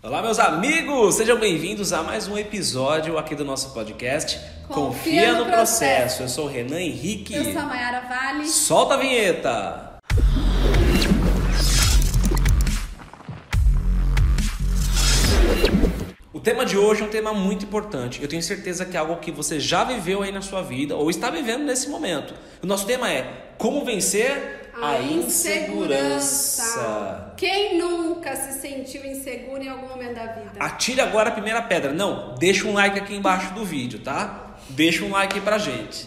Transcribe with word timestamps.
Olá, 0.00 0.22
meus 0.22 0.38
amigos! 0.38 1.16
Sejam 1.16 1.38
bem-vindos 1.40 1.92
a 1.92 2.04
mais 2.04 2.28
um 2.28 2.38
episódio 2.38 3.18
aqui 3.18 3.34
do 3.34 3.44
nosso 3.44 3.74
podcast 3.74 4.38
Confia, 4.68 4.74
Confia 4.74 5.32
no 5.32 5.38
no 5.44 5.46
processo. 5.46 6.18
Processo. 6.18 6.22
Eu 6.22 6.28
sou 6.28 6.44
o 6.44 6.48
Renan 6.48 6.80
Henrique. 6.80 7.34
Eu 7.34 7.44
sou 7.44 7.58
a 7.60 7.64
Mayara 7.64 8.06
Vale. 8.08 8.46
Solta 8.46 8.94
a 8.94 8.96
vinheta! 8.96 9.98
O 16.32 16.38
tema 16.40 16.64
de 16.64 16.78
hoje 16.78 17.02
é 17.02 17.04
um 17.04 17.08
tema 17.08 17.34
muito 17.34 17.64
importante. 17.64 18.22
Eu 18.22 18.28
tenho 18.28 18.42
certeza 18.42 18.84
que 18.84 18.96
é 18.96 19.00
algo 19.00 19.16
que 19.16 19.32
você 19.32 19.58
já 19.58 19.82
viveu 19.82 20.22
aí 20.22 20.30
na 20.30 20.40
sua 20.40 20.62
vida 20.62 20.94
ou 20.94 21.10
está 21.10 21.28
vivendo 21.30 21.64
nesse 21.64 21.88
momento. 21.88 22.34
O 22.62 22.66
nosso 22.66 22.86
tema 22.86 23.10
é 23.10 23.50
como 23.58 23.84
vencer 23.84 24.67
a, 24.82 25.00
insegurança. 25.02 26.72
Quem 27.36 27.78
nunca 27.78 28.34
se 28.36 28.60
sentiu 28.60 29.04
inseguro 29.04 29.62
em 29.62 29.68
algum 29.68 29.88
momento 29.88 30.14
da 30.14 30.26
vida? 30.26 30.52
Atire 30.58 31.00
agora 31.00 31.28
a 31.30 31.32
primeira 31.32 31.62
pedra. 31.62 31.92
Não, 31.92 32.34
deixa 32.34 32.66
um 32.66 32.72
like 32.74 32.98
aqui 32.98 33.14
embaixo 33.14 33.54
do 33.54 33.64
vídeo, 33.64 34.00
tá? 34.00 34.56
Deixa 34.70 35.04
um 35.04 35.10
like 35.10 35.40
pra 35.40 35.58
gente. 35.58 36.06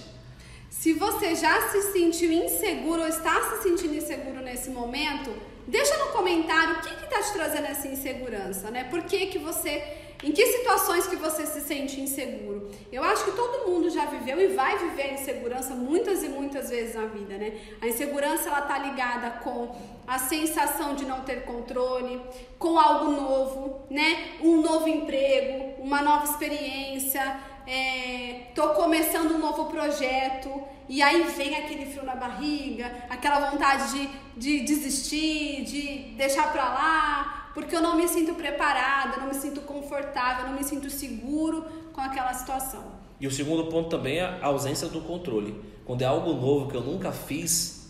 Se 0.70 0.94
você 0.94 1.36
já 1.36 1.70
se 1.70 1.94
sentiu 1.94 2.32
inseguro 2.32 3.02
ou 3.02 3.08
está 3.08 3.40
se 3.50 3.62
sentindo 3.64 3.96
inseguro 3.96 4.42
nesse 4.42 4.70
momento, 4.72 5.32
deixa 5.68 5.96
no 5.98 6.08
comentário 6.12 6.76
o 6.76 6.82
que 6.82 7.06
está 7.06 7.22
te 7.22 7.34
trazendo 7.34 7.68
essa 7.68 7.88
insegurança, 7.88 8.72
né? 8.72 8.86
Por 8.86 9.04
que, 9.04 9.28
que 9.28 9.38
você. 9.38 10.01
Em 10.24 10.32
que 10.32 10.46
situações 10.46 11.08
que 11.08 11.16
você 11.16 11.46
se 11.46 11.62
sente 11.62 12.00
inseguro? 12.00 12.70
Eu 12.92 13.04
acho 13.04 13.26
que 13.26 13.32
todo 13.32 13.68
mundo 13.68 13.90
já 13.90 14.06
viveu 14.06 14.40
e 14.40 14.48
vai 14.48 14.78
viver 14.78 15.04
a 15.04 15.14
insegurança 15.14 15.74
muitas 15.74 16.24
e 16.24 16.30
muitas 16.30 16.70
vezes 16.70 16.96
na 16.96 17.06
vida, 17.08 17.38
né? 17.38 17.60
A 17.82 17.88
insegurança 17.88 18.50
ela 18.50 18.62
tá 18.62 18.78
ligada 18.78 19.32
com 19.44 19.76
a 20.06 20.20
sensação 20.20 20.94
de 20.94 21.06
não 21.06 21.22
ter 21.22 21.44
controle, 21.44 22.22
com 22.60 22.78
algo 22.78 23.12
novo, 23.12 23.82
né? 23.90 24.36
Um 24.42 24.62
novo 24.62 24.88
emprego, 24.88 25.82
uma 25.82 26.02
nova 26.04 26.26
experiência, 26.26 27.40
é, 27.66 28.48
tô 28.54 28.70
começando 28.70 29.36
um 29.36 29.40
novo 29.40 29.66
projeto 29.66 30.50
e 30.90 31.02
aí 31.02 31.24
vem 31.24 31.56
aquele 31.56 31.86
frio 31.86 32.04
na 32.04 32.16
barriga, 32.16 32.92
aquela 33.10 33.50
vontade 33.50 33.92
de, 33.92 34.10
de 34.36 34.60
desistir, 34.66 35.64
de 35.64 35.98
deixar 36.18 36.52
pra 36.52 36.66
lá, 36.66 37.41
porque 37.54 37.76
eu 37.76 37.82
não 37.82 37.96
me 37.96 38.08
sinto 38.08 38.34
preparada, 38.36 39.18
não 39.18 39.28
me 39.28 39.34
sinto 39.34 39.62
confortável, 39.62 40.48
não 40.48 40.56
me 40.56 40.64
sinto 40.64 40.90
seguro 40.90 41.66
com 41.94 42.02
aquela 42.02 42.34
situação. 42.34 42.84
E 43.20 43.28
o 43.28 43.32
segundo 43.32 43.66
ponto 43.66 43.90
também 43.90 44.18
é 44.18 44.40
a 44.42 44.48
ausência 44.48 44.88
do 44.88 45.02
controle. 45.02 45.56
Quando 45.86 46.02
é 46.02 46.06
algo 46.06 46.34
novo 46.34 46.70
que 46.70 46.76
eu 46.76 46.82
nunca 46.82 47.12
fiz, 47.12 47.82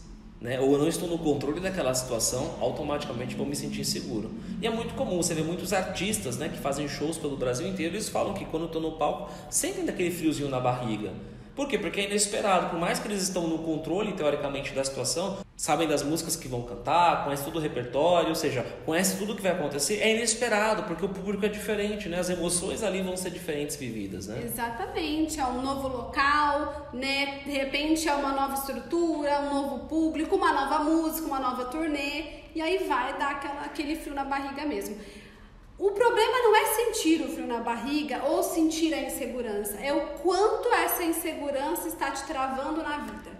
né, 0.41 0.59
ou 0.59 0.73
eu 0.73 0.79
não 0.79 0.87
estou 0.87 1.07
no 1.07 1.19
controle 1.19 1.59
daquela 1.59 1.93
situação, 1.93 2.55
automaticamente 2.59 3.35
vou 3.35 3.45
me 3.45 3.55
sentir 3.55 3.81
inseguro. 3.81 4.31
E 4.59 4.65
é 4.65 4.69
muito 4.69 4.95
comum, 4.95 5.17
você 5.17 5.35
vê 5.35 5.43
muitos 5.43 5.71
artistas 5.71 6.37
né, 6.37 6.49
que 6.49 6.57
fazem 6.57 6.87
shows 6.87 7.17
pelo 7.17 7.37
Brasil 7.37 7.67
inteiro, 7.67 7.95
eles 7.95 8.09
falam 8.09 8.33
que 8.33 8.43
quando 8.45 8.65
estão 8.65 8.81
no 8.81 8.93
palco 8.93 9.31
sentem 9.49 9.85
daquele 9.85 10.11
friozinho 10.11 10.49
na 10.49 10.59
barriga. 10.59 11.13
Por 11.55 11.67
quê? 11.67 11.77
Porque 11.77 11.99
é 11.99 12.05
inesperado. 12.05 12.69
Por 12.69 12.79
mais 12.79 12.99
que 12.99 13.07
eles 13.07 13.21
estão 13.21 13.47
no 13.47 13.59
controle, 13.59 14.13
teoricamente, 14.13 14.73
da 14.73 14.83
situação, 14.83 15.39
sabem 15.55 15.87
das 15.87 16.01
músicas 16.01 16.35
que 16.35 16.47
vão 16.47 16.63
cantar, 16.63 17.23
conhecem 17.23 17.45
todo 17.45 17.57
o 17.57 17.59
repertório, 17.59 18.29
ou 18.29 18.35
seja, 18.35 18.65
conhece 18.85 19.17
tudo 19.17 19.33
o 19.33 19.35
que 19.35 19.41
vai 19.41 19.51
acontecer, 19.51 19.99
é 20.01 20.15
inesperado, 20.15 20.83
porque 20.83 21.05
o 21.05 21.09
público 21.09 21.45
é 21.45 21.49
diferente, 21.49 22.09
né? 22.09 22.19
As 22.19 22.29
emoções 22.29 22.81
ali 22.81 23.01
vão 23.01 23.15
ser 23.15 23.29
diferentes 23.29 23.75
vividas, 23.75 24.27
né? 24.27 24.41
Exatamente, 24.43 25.39
é 25.39 25.45
um 25.45 25.61
novo 25.61 25.87
local, 25.87 26.89
né? 26.93 27.41
De 27.45 27.51
repente 27.51 28.07
é 28.07 28.13
uma 28.13 28.31
nova 28.31 28.53
estrutura, 28.53 29.41
um 29.41 29.53
novo 29.53 29.87
público, 29.87 30.35
uma 30.35 30.51
nova 30.51 30.83
música, 30.83 31.27
uma 31.27 31.39
nova 31.39 31.65
turnê, 31.65 32.41
e 32.55 32.61
aí 32.61 32.79
vai 32.87 33.17
dar 33.17 33.31
aquela, 33.31 33.61
aquele 33.61 33.95
frio 33.95 34.15
na 34.15 34.25
barriga 34.25 34.65
mesmo. 34.65 34.97
O 35.77 35.91
problema 35.93 36.37
não 36.43 36.55
é 36.55 36.65
sentir 36.65 37.00
barriga 37.61 38.23
ou 38.25 38.43
sentir 38.43 38.93
a 38.93 39.01
insegurança, 39.01 39.77
é 39.79 39.93
o 39.93 40.07
quanto 40.19 40.67
essa 40.73 41.03
insegurança 41.03 41.87
está 41.87 42.11
te 42.11 42.23
travando 42.25 42.83
na 42.83 42.97
vida. 42.97 43.31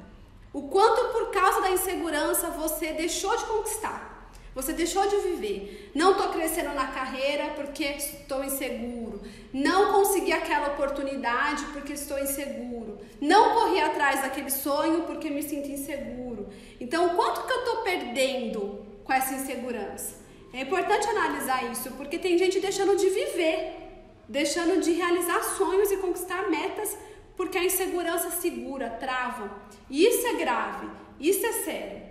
O 0.53 0.63
quanto 0.63 1.12
por 1.13 1.31
causa 1.31 1.62
da 1.62 1.72
insegurança 1.72 2.50
você 2.50 2.94
deixou 2.94 3.35
de 3.38 3.46
conquistar, 3.46 4.31
você 4.53 4.73
deixou 4.73 5.07
de 5.07 5.16
viver. 5.18 5.91
Não 5.96 6.12
estou 6.12 6.29
crescendo 6.29 6.73
na 6.73 6.88
carreira 6.88 7.53
porque 7.56 7.85
estou 7.85 8.44
inseguro. 8.44 9.22
Não 9.53 9.94
consegui 9.94 10.34
aquela 10.34 10.73
oportunidade 10.73 11.63
porque 11.72 11.94
estou 11.94 12.19
inseguro. 12.19 13.00
Não 13.22 13.53
corri 13.53 13.79
atrás 13.79 14.22
daquele 14.22 14.50
sonho 14.50 15.03
porque 15.03 15.29
me 15.29 15.41
sinto 15.41 15.69
inseguro. 15.69 16.50
Então, 16.81 17.16
quanto 17.16 17.46
que 17.46 17.53
eu 17.53 17.59
estou 17.59 17.78
perdendo 17.78 18.85
com 19.06 19.13
essa 19.13 19.35
insegurança? 19.35 20.22
É 20.53 20.62
importante 20.62 21.07
analisar 21.07 21.72
isso, 21.72 21.91
porque 21.91 22.19
tem 22.19 22.38
gente 22.38 22.59
deixando 22.59 22.97
de 22.97 23.09
viver, 23.09 23.91
deixando 24.31 24.81
de 24.81 24.94
realizar 24.94 25.44
sonhos 25.44 25.92
e 25.92 25.97
conquistar 25.97 26.50
metas, 26.50 26.97
porque 27.36 27.58
a 27.58 27.66
insegurança 27.66 28.31
segura, 28.31 28.90
trava. 28.90 29.52
Isso 29.90 30.25
é 30.25 30.34
grave, 30.36 30.88
isso 31.19 31.46
é 31.46 31.52
sério. 31.52 32.02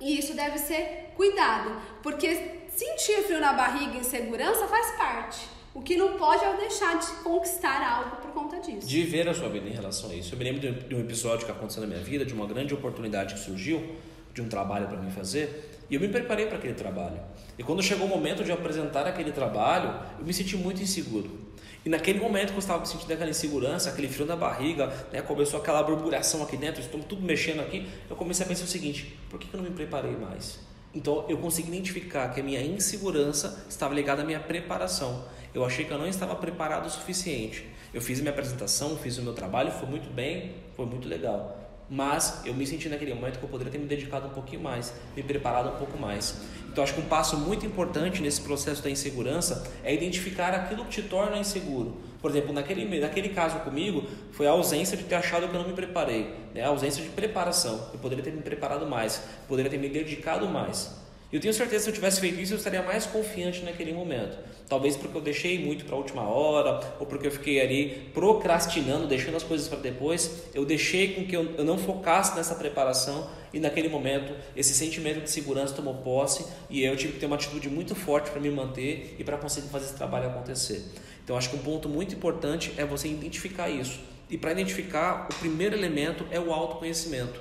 E 0.00 0.18
isso 0.18 0.32
deve 0.34 0.58
ser 0.58 1.12
cuidado, 1.14 1.76
porque 2.02 2.34
sentir 2.70 3.22
frio 3.24 3.40
na 3.40 3.52
barriga 3.52 3.96
e 3.96 4.00
insegurança 4.00 4.66
faz 4.66 4.92
parte. 4.92 5.46
O 5.74 5.82
que 5.82 5.94
não 5.94 6.16
pode 6.16 6.42
é 6.42 6.56
deixar 6.56 6.98
de 6.98 7.06
conquistar 7.22 7.86
algo 7.86 8.16
por 8.16 8.30
conta 8.30 8.58
disso. 8.60 8.88
De 8.88 9.02
ver 9.02 9.28
a 9.28 9.34
sua 9.34 9.50
vida 9.50 9.68
em 9.68 9.72
relação 9.72 10.10
a 10.10 10.14
isso. 10.14 10.34
Eu 10.34 10.38
me 10.38 10.44
lembro 10.44 10.72
de 10.72 10.94
um 10.94 11.00
episódio 11.00 11.44
que 11.44 11.52
aconteceu 11.52 11.82
na 11.82 11.88
minha 11.88 12.00
vida, 12.00 12.24
de 12.24 12.32
uma 12.32 12.46
grande 12.46 12.72
oportunidade 12.72 13.34
que 13.34 13.40
surgiu, 13.40 13.94
de 14.32 14.40
um 14.40 14.48
trabalho 14.48 14.88
para 14.88 14.96
mim 14.96 15.10
fazer, 15.10 15.84
e 15.90 15.94
eu 15.94 16.00
me 16.00 16.08
preparei 16.08 16.46
para 16.46 16.56
aquele 16.56 16.74
trabalho. 16.74 17.20
E 17.58 17.62
quando 17.62 17.82
chegou 17.82 18.06
o 18.06 18.08
momento 18.08 18.42
de 18.42 18.52
apresentar 18.52 19.06
aquele 19.06 19.32
trabalho, 19.32 20.00
eu 20.18 20.24
me 20.24 20.32
senti 20.32 20.56
muito 20.56 20.82
inseguro. 20.82 21.47
E 21.88 21.90
naquele 21.90 22.20
momento 22.20 22.48
que 22.48 22.56
eu 22.56 22.58
estava 22.58 22.84
sentindo 22.84 23.10
aquela 23.14 23.30
insegurança, 23.30 23.88
aquele 23.88 24.08
frio 24.08 24.26
na 24.26 24.36
barriga, 24.36 24.92
né, 25.10 25.22
começou 25.22 25.58
aquela 25.58 25.82
borbulhação 25.82 26.42
aqui 26.42 26.54
dentro, 26.54 26.82
estou 26.82 27.00
tudo 27.00 27.22
mexendo 27.22 27.60
aqui, 27.60 27.88
eu 28.10 28.14
comecei 28.14 28.44
a 28.44 28.48
pensar 28.50 28.64
o 28.64 28.66
seguinte: 28.66 29.18
por 29.30 29.40
que 29.40 29.48
eu 29.50 29.56
não 29.56 29.70
me 29.70 29.74
preparei 29.74 30.14
mais? 30.14 30.60
Então 30.94 31.24
eu 31.30 31.38
consegui 31.38 31.68
identificar 31.68 32.28
que 32.34 32.42
a 32.42 32.44
minha 32.44 32.60
insegurança 32.60 33.64
estava 33.70 33.94
ligada 33.94 34.20
à 34.20 34.24
minha 34.26 34.38
preparação. 34.38 35.24
Eu 35.54 35.64
achei 35.64 35.86
que 35.86 35.90
eu 35.90 35.96
não 35.96 36.06
estava 36.06 36.36
preparado 36.36 36.84
o 36.84 36.90
suficiente. 36.90 37.66
Eu 37.94 38.02
fiz 38.02 38.18
a 38.18 38.20
minha 38.20 38.32
apresentação, 38.32 38.94
fiz 38.98 39.16
o 39.16 39.22
meu 39.22 39.32
trabalho, 39.32 39.72
foi 39.72 39.88
muito 39.88 40.10
bem, 40.10 40.56
foi 40.76 40.84
muito 40.84 41.08
legal 41.08 41.67
mas 41.90 42.42
eu 42.44 42.54
me 42.54 42.66
senti 42.66 42.88
naquele 42.88 43.14
momento 43.14 43.38
que 43.38 43.44
eu 43.44 43.48
poderia 43.48 43.72
ter 43.72 43.78
me 43.78 43.86
dedicado 43.86 44.26
um 44.26 44.30
pouquinho 44.30 44.62
mais, 44.62 44.92
me 45.16 45.22
preparado 45.22 45.70
um 45.70 45.76
pouco 45.76 45.98
mais. 45.98 46.36
Então 46.70 46.84
acho 46.84 46.94
que 46.94 47.00
um 47.00 47.06
passo 47.06 47.36
muito 47.36 47.64
importante 47.64 48.20
nesse 48.20 48.40
processo 48.40 48.82
da 48.82 48.90
insegurança 48.90 49.66
é 49.82 49.94
identificar 49.94 50.54
aquilo 50.54 50.84
que 50.84 50.90
te 50.90 51.02
torna 51.02 51.38
inseguro. 51.38 51.96
Por 52.20 52.30
exemplo, 52.30 52.52
naquele, 52.52 53.00
naquele 53.00 53.30
caso 53.30 53.60
comigo, 53.60 54.04
foi 54.32 54.46
a 54.46 54.50
ausência 54.50 54.96
de 54.96 55.04
ter 55.04 55.14
achado 55.14 55.48
que 55.48 55.54
eu 55.54 55.60
não 55.60 55.68
me 55.68 55.74
preparei, 55.74 56.34
né? 56.54 56.62
a 56.62 56.68
ausência 56.68 57.02
de 57.02 57.08
preparação. 57.10 57.88
Eu 57.92 57.98
poderia 58.00 58.24
ter 58.24 58.32
me 58.32 58.42
preparado 58.42 58.86
mais, 58.86 59.22
poderia 59.46 59.70
ter 59.70 59.78
me 59.78 59.88
dedicado 59.88 60.48
mais. 60.48 60.97
Eu 61.30 61.40
tenho 61.40 61.52
certeza 61.52 61.76
que 61.76 61.84
se 61.84 61.90
eu 61.90 61.94
tivesse 61.94 62.20
feito 62.20 62.40
isso, 62.40 62.54
eu 62.54 62.56
estaria 62.56 62.82
mais 62.82 63.04
confiante 63.04 63.62
naquele 63.62 63.92
momento. 63.92 64.38
Talvez 64.66 64.96
porque 64.96 65.16
eu 65.16 65.20
deixei 65.20 65.62
muito 65.62 65.84
para 65.84 65.94
a 65.94 65.98
última 65.98 66.22
hora, 66.22 66.80
ou 66.98 67.06
porque 67.06 67.26
eu 67.26 67.30
fiquei 67.30 67.60
ali 67.60 68.10
procrastinando, 68.14 69.06
deixando 69.06 69.36
as 69.36 69.42
coisas 69.42 69.68
para 69.68 69.78
depois. 69.78 70.44
Eu 70.54 70.64
deixei 70.64 71.14
com 71.14 71.26
que 71.26 71.36
eu, 71.36 71.54
eu 71.56 71.64
não 71.64 71.76
focasse 71.76 72.34
nessa 72.34 72.54
preparação 72.54 73.28
e 73.52 73.60
naquele 73.60 73.88
momento 73.88 74.34
esse 74.56 74.72
sentimento 74.72 75.20
de 75.20 75.30
segurança 75.30 75.74
tomou 75.74 75.94
posse 75.96 76.46
e 76.70 76.82
eu 76.82 76.96
tive 76.96 77.14
que 77.14 77.18
ter 77.18 77.26
uma 77.26 77.36
atitude 77.36 77.68
muito 77.68 77.94
forte 77.94 78.30
para 78.30 78.40
me 78.40 78.50
manter 78.50 79.16
e 79.18 79.24
para 79.24 79.36
conseguir 79.36 79.68
fazer 79.68 79.86
esse 79.86 79.94
trabalho 79.94 80.28
acontecer. 80.28 80.82
Então 81.24 81.36
acho 81.36 81.50
que 81.50 81.56
um 81.56 81.60
ponto 81.60 81.90
muito 81.90 82.14
importante 82.14 82.72
é 82.78 82.86
você 82.86 83.06
identificar 83.06 83.68
isso. 83.68 84.00
E 84.30 84.38
para 84.38 84.52
identificar, 84.52 85.28
o 85.30 85.34
primeiro 85.36 85.76
elemento 85.76 86.26
é 86.30 86.40
o 86.40 86.52
autoconhecimento. 86.52 87.40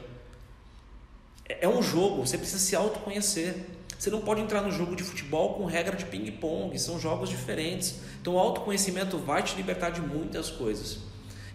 É, 1.48 1.59
é 1.62 1.68
um 1.68 1.81
jogo, 1.81 2.25
você 2.25 2.38
precisa 2.38 2.59
se 2.59 2.75
autoconhecer. 2.75 3.56
Você 3.97 4.09
não 4.09 4.22
pode 4.22 4.41
entrar 4.41 4.62
no 4.62 4.72
jogo 4.72 4.96
de 4.96 5.03
futebol 5.03 5.56
com 5.56 5.66
regra 5.66 5.96
de 5.96 6.06
ping-pong, 6.06 6.78
são 6.78 7.00
jogos 7.00 7.30
diferentes. 7.30 7.96
Então 8.22 8.35
o 8.35 8.39
autoconhecimento 8.39 9.18
vai 9.18 9.42
te 9.42 9.56
libertar 9.56 9.89
de 9.89 10.01
muitas 10.01 10.50
coisas. 10.50 11.00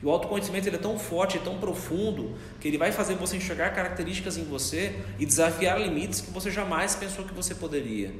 E 0.03 0.07
o 0.07 0.11
autoconhecimento 0.11 0.69
ele 0.69 0.77
é 0.77 0.81
tão 0.81 0.99
forte, 0.99 1.39
é 1.39 1.41
tão 1.41 1.59
profundo, 1.59 2.37
que 2.61 2.67
ele 2.67 2.77
vai 2.77 2.91
fazer 2.91 3.15
você 3.15 3.37
enxergar 3.37 3.71
características 3.71 4.37
em 4.37 4.45
você 4.45 5.01
e 5.19 5.25
desafiar 5.25 5.81
limites 5.81 6.21
que 6.21 6.31
você 6.33 6.51
jamais 6.51 6.97
pensou 6.97 7.25
que 7.25 7.33
você 7.33 7.55
poderia. 7.55 8.13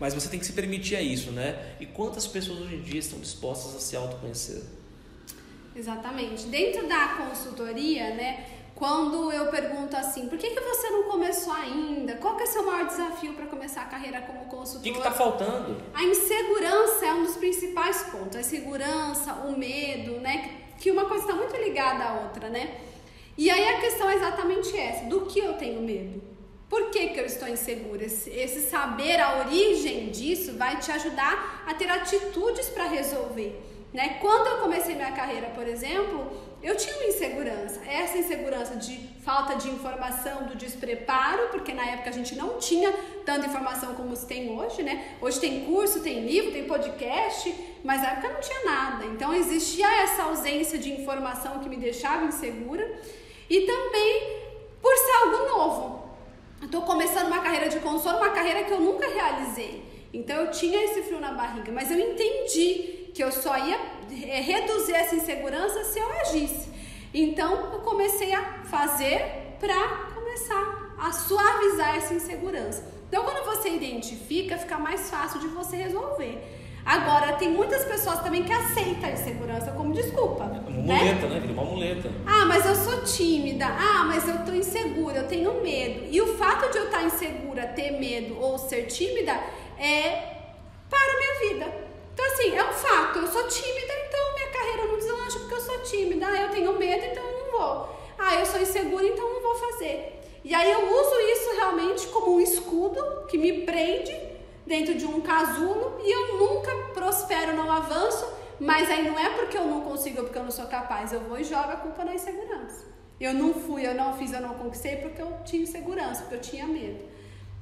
Mas 0.00 0.12
você 0.12 0.28
tem 0.28 0.40
que 0.40 0.46
se 0.46 0.52
permitir 0.52 0.96
a 0.96 1.02
isso, 1.02 1.30
né? 1.30 1.74
E 1.78 1.86
quantas 1.86 2.26
pessoas 2.26 2.58
hoje 2.60 2.74
em 2.74 2.82
dia 2.82 2.98
estão 2.98 3.20
dispostas 3.20 3.76
a 3.76 3.78
se 3.78 3.94
autoconhecer? 3.94 4.62
Exatamente. 5.76 6.46
Dentro 6.46 6.88
da 6.88 7.08
consultoria, 7.08 8.14
né? 8.14 8.44
Quando 8.80 9.30
eu 9.30 9.48
pergunto 9.48 9.94
assim, 9.94 10.26
por 10.26 10.38
que, 10.38 10.48
que 10.48 10.60
você 10.60 10.88
não 10.88 11.02
começou 11.02 11.52
ainda? 11.52 12.14
Qual 12.14 12.34
que 12.34 12.44
é 12.44 12.46
o 12.46 12.48
seu 12.48 12.64
maior 12.64 12.86
desafio 12.86 13.34
para 13.34 13.44
começar 13.44 13.82
a 13.82 13.84
carreira 13.84 14.22
como 14.22 14.46
consultor? 14.46 14.80
O 14.80 14.82
que 14.82 14.98
está 14.98 15.10
faltando? 15.10 15.76
A 15.92 16.02
insegurança 16.02 17.04
é 17.04 17.12
um 17.12 17.24
dos 17.24 17.36
principais 17.36 18.04
pontos. 18.04 18.36
A 18.36 18.40
insegurança, 18.40 19.34
o 19.34 19.58
medo, 19.58 20.12
né? 20.20 20.62
Que 20.78 20.90
uma 20.90 21.04
coisa 21.04 21.24
está 21.24 21.36
muito 21.36 21.54
ligada 21.58 22.04
à 22.04 22.22
outra, 22.22 22.48
né? 22.48 22.80
E 23.36 23.50
aí 23.50 23.68
a 23.68 23.80
questão 23.80 24.08
é 24.08 24.14
exatamente 24.14 24.74
essa: 24.74 25.04
do 25.04 25.26
que 25.26 25.40
eu 25.40 25.52
tenho 25.58 25.82
medo? 25.82 26.22
Por 26.66 26.88
que, 26.90 27.08
que 27.08 27.20
eu 27.20 27.26
estou 27.26 27.48
insegura? 27.48 28.02
Esse, 28.06 28.30
esse 28.30 28.70
saber 28.70 29.20
a 29.20 29.40
origem 29.40 30.08
disso 30.08 30.56
vai 30.56 30.78
te 30.78 30.90
ajudar 30.90 31.64
a 31.66 31.74
ter 31.74 31.90
atitudes 31.90 32.70
para 32.70 32.84
resolver. 32.84 33.60
Né? 33.92 34.18
Quando 34.22 34.46
eu 34.46 34.58
comecei 34.62 34.94
minha 34.94 35.12
carreira, 35.12 35.48
por 35.48 35.66
exemplo, 35.66 36.30
eu 36.62 36.76
tinha 36.76 36.94
uma 36.96 37.06
insegurança. 37.06 37.80
Essa 37.86 38.18
insegurança 38.18 38.76
de 38.76 38.98
falta 39.22 39.54
de 39.56 39.68
informação, 39.68 40.44
do 40.44 40.54
despreparo, 40.54 41.48
porque 41.48 41.72
na 41.72 41.86
época 41.86 42.10
a 42.10 42.12
gente 42.12 42.34
não 42.34 42.58
tinha 42.58 42.92
tanta 43.24 43.46
informação 43.46 43.94
como 43.94 44.14
se 44.14 44.26
tem 44.26 44.50
hoje, 44.50 44.82
né? 44.82 45.16
Hoje 45.20 45.40
tem 45.40 45.64
curso, 45.64 46.00
tem 46.00 46.26
livro, 46.26 46.52
tem 46.52 46.64
podcast, 46.64 47.54
mas 47.82 48.02
na 48.02 48.10
época 48.10 48.28
não 48.28 48.40
tinha 48.40 48.64
nada. 48.64 49.06
Então 49.06 49.32
existia 49.32 49.86
essa 50.02 50.24
ausência 50.24 50.78
de 50.78 50.92
informação 50.92 51.60
que 51.60 51.68
me 51.68 51.76
deixava 51.76 52.26
insegura 52.26 52.90
e 53.48 53.62
também 53.62 54.40
por 54.82 54.94
ser 54.96 55.12
algo 55.22 55.48
novo. 55.48 56.10
Estou 56.62 56.82
começando 56.82 57.28
uma 57.28 57.40
carreira 57.40 57.68
de 57.68 57.80
consultor, 57.80 58.20
uma 58.20 58.30
carreira 58.30 58.64
que 58.64 58.72
eu 58.72 58.80
nunca 58.80 59.08
realizei. 59.08 59.82
Então 60.12 60.36
eu 60.36 60.50
tinha 60.50 60.84
esse 60.84 61.02
frio 61.02 61.20
na 61.20 61.32
barriga, 61.32 61.72
mas 61.72 61.90
eu 61.90 61.98
entendi 61.98 62.89
que 63.14 63.22
eu 63.22 63.30
só 63.30 63.56
ia 63.58 63.78
é, 64.28 64.40
reduzir 64.40 64.94
essa 64.94 65.14
insegurança 65.14 65.84
se 65.84 65.98
eu 65.98 66.12
agisse. 66.20 66.68
Então 67.12 67.72
eu 67.72 67.80
comecei 67.80 68.32
a 68.32 68.42
fazer 68.64 69.56
para 69.58 69.88
começar 70.14 70.94
a 70.98 71.12
suavizar 71.12 71.96
essa 71.96 72.14
insegurança. 72.14 72.84
Então 73.08 73.24
quando 73.24 73.44
você 73.44 73.70
identifica, 73.70 74.56
fica 74.56 74.78
mais 74.78 75.10
fácil 75.10 75.40
de 75.40 75.48
você 75.48 75.76
resolver. 75.76 76.60
Agora, 76.84 77.34
tem 77.34 77.50
muitas 77.50 77.84
pessoas 77.84 78.20
também 78.20 78.42
que 78.42 78.52
aceitam 78.52 79.08
a 79.08 79.12
insegurança 79.12 79.70
como 79.72 79.92
desculpa. 79.92 80.44
É 80.44 80.68
uma 80.68 80.70
muleta, 80.70 81.28
né? 81.28 81.40
Vira 81.40 81.52
uma 81.52 81.64
muleta. 81.64 82.10
Ah, 82.26 82.46
mas 82.46 82.64
eu 82.64 82.74
sou 82.74 83.02
tímida. 83.02 83.66
Ah, 83.66 84.04
mas 84.04 84.26
eu 84.26 84.44
tô 84.44 84.52
insegura, 84.52 85.18
eu 85.18 85.28
tenho 85.28 85.62
medo. 85.62 86.06
E 86.10 86.20
o 86.20 86.38
fato 86.38 86.70
de 86.72 86.78
eu 86.78 86.86
estar 86.86 87.04
insegura, 87.04 87.66
ter 87.66 87.92
medo 87.92 88.40
ou 88.40 88.58
ser 88.58 88.86
tímida 88.86 89.32
é 89.78 90.36
para 90.88 91.12
a 91.12 91.16
minha 91.18 91.54
vida. 91.54 91.79
É 92.54 92.64
um 92.64 92.72
fato. 92.72 93.18
Eu 93.18 93.26
sou 93.26 93.46
tímida, 93.48 93.92
então 94.08 94.34
minha 94.34 94.48
carreira 94.48 94.84
não 94.86 94.98
deslancha 94.98 95.38
porque 95.40 95.54
eu 95.54 95.60
sou 95.60 95.78
tímida. 95.80 96.26
Ah, 96.26 96.42
eu 96.42 96.50
tenho 96.50 96.72
medo, 96.78 97.04
então 97.06 97.22
eu 97.22 97.38
não 97.38 97.58
vou. 97.58 97.96
Ah, 98.18 98.34
eu 98.36 98.46
sou 98.46 98.60
insegura, 98.60 99.06
então 99.06 99.32
não 99.32 99.40
vou 99.40 99.54
fazer. 99.54 100.20
E 100.44 100.54
aí 100.54 100.70
eu 100.70 100.86
uso 100.86 101.20
isso 101.32 101.56
realmente 101.56 102.06
como 102.08 102.36
um 102.36 102.40
escudo 102.40 103.26
que 103.28 103.36
me 103.36 103.62
prende 103.62 104.16
dentro 104.66 104.94
de 104.94 105.06
um 105.06 105.20
casulo 105.20 106.00
e 106.02 106.10
eu 106.10 106.38
nunca 106.38 106.74
prospero, 106.94 107.54
não 107.54 107.70
avanço. 107.70 108.26
Mas 108.58 108.90
aí 108.90 109.08
não 109.08 109.18
é 109.18 109.30
porque 109.30 109.56
eu 109.56 109.64
não 109.64 109.80
consigo, 109.80 110.22
porque 110.22 110.38
eu 110.38 110.44
não 110.44 110.50
sou 110.50 110.66
capaz. 110.66 111.12
Eu 111.12 111.20
vou 111.20 111.38
e 111.38 111.44
jogo 111.44 111.70
a 111.70 111.76
culpa 111.76 112.04
na 112.04 112.14
insegurança. 112.14 112.84
Eu 113.18 113.34
não 113.34 113.54
fui, 113.54 113.86
eu 113.86 113.94
não 113.94 114.16
fiz, 114.16 114.32
eu 114.32 114.40
não 114.40 114.54
conquistei 114.54 114.96
porque 114.96 115.20
eu 115.20 115.32
tinha 115.44 115.62
insegurança, 115.62 116.22
porque 116.22 116.36
eu 116.36 116.40
tinha 116.40 116.66
medo. 116.66 117.04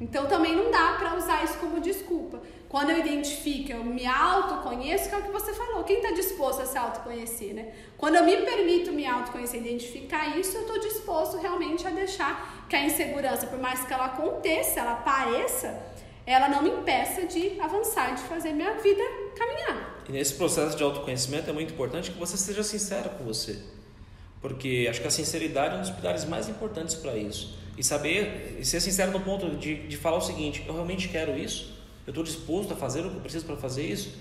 Então 0.00 0.26
também 0.26 0.54
não 0.54 0.70
dá 0.70 0.94
para 0.98 1.16
usar 1.16 1.44
isso 1.44 1.58
como 1.58 1.80
desculpa. 1.80 2.40
Quando 2.68 2.90
eu 2.90 2.98
identifico, 2.98 3.72
eu 3.72 3.82
me 3.82 4.06
autoconheço, 4.06 5.08
que 5.08 5.14
é 5.14 5.18
o 5.18 5.22
que 5.22 5.30
você 5.30 5.52
falou. 5.54 5.82
Quem 5.84 5.96
está 5.96 6.12
disposto 6.12 6.62
a 6.62 6.66
se 6.66 6.76
autoconhecer, 6.78 7.54
né? 7.54 7.72
Quando 7.96 8.16
eu 8.16 8.24
me 8.24 8.36
permito 8.36 8.92
me 8.92 9.06
autoconhecer, 9.06 9.60
identificar 9.60 10.38
isso, 10.38 10.56
eu 10.56 10.62
estou 10.62 10.78
disposto 10.78 11.38
realmente 11.38 11.86
a 11.86 11.90
deixar 11.90 12.66
que 12.68 12.76
a 12.76 12.84
insegurança, 12.84 13.46
por 13.46 13.58
mais 13.58 13.84
que 13.84 13.92
ela 13.92 14.06
aconteça, 14.06 14.80
ela 14.80 14.92
apareça, 14.92 15.82
ela 16.26 16.48
não 16.48 16.62
me 16.62 16.68
impeça 16.70 17.26
de 17.26 17.58
avançar, 17.58 18.14
de 18.14 18.22
fazer 18.22 18.52
minha 18.52 18.74
vida 18.74 19.02
caminhar. 19.34 20.04
E 20.08 20.12
nesse 20.12 20.34
processo 20.34 20.76
de 20.76 20.82
autoconhecimento 20.82 21.48
é 21.48 21.52
muito 21.52 21.72
importante 21.72 22.10
que 22.10 22.18
você 22.18 22.36
seja 22.36 22.62
sincero 22.62 23.10
com 23.10 23.24
você. 23.24 23.58
Porque 24.40 24.86
acho 24.88 25.00
que 25.00 25.06
a 25.06 25.10
sinceridade 25.10 25.74
é 25.74 25.78
um 25.78 25.80
dos 25.80 25.90
pilares 25.90 26.24
mais 26.24 26.48
importantes 26.48 26.94
para 26.94 27.16
isso. 27.16 27.57
E 27.78 27.84
saber, 27.84 28.58
e 28.58 28.64
ser 28.64 28.80
sincero 28.80 29.12
no 29.12 29.20
ponto 29.20 29.50
de, 29.56 29.86
de 29.86 29.96
falar 29.96 30.16
o 30.16 30.20
seguinte: 30.20 30.64
eu 30.66 30.74
realmente 30.74 31.08
quero 31.08 31.38
isso? 31.38 31.78
Eu 32.06 32.10
estou 32.10 32.24
disposto 32.24 32.72
a 32.72 32.76
fazer 32.76 33.06
o 33.06 33.10
que 33.10 33.16
eu 33.16 33.20
preciso 33.20 33.44
para 33.46 33.56
fazer 33.56 33.84
isso? 33.84 34.14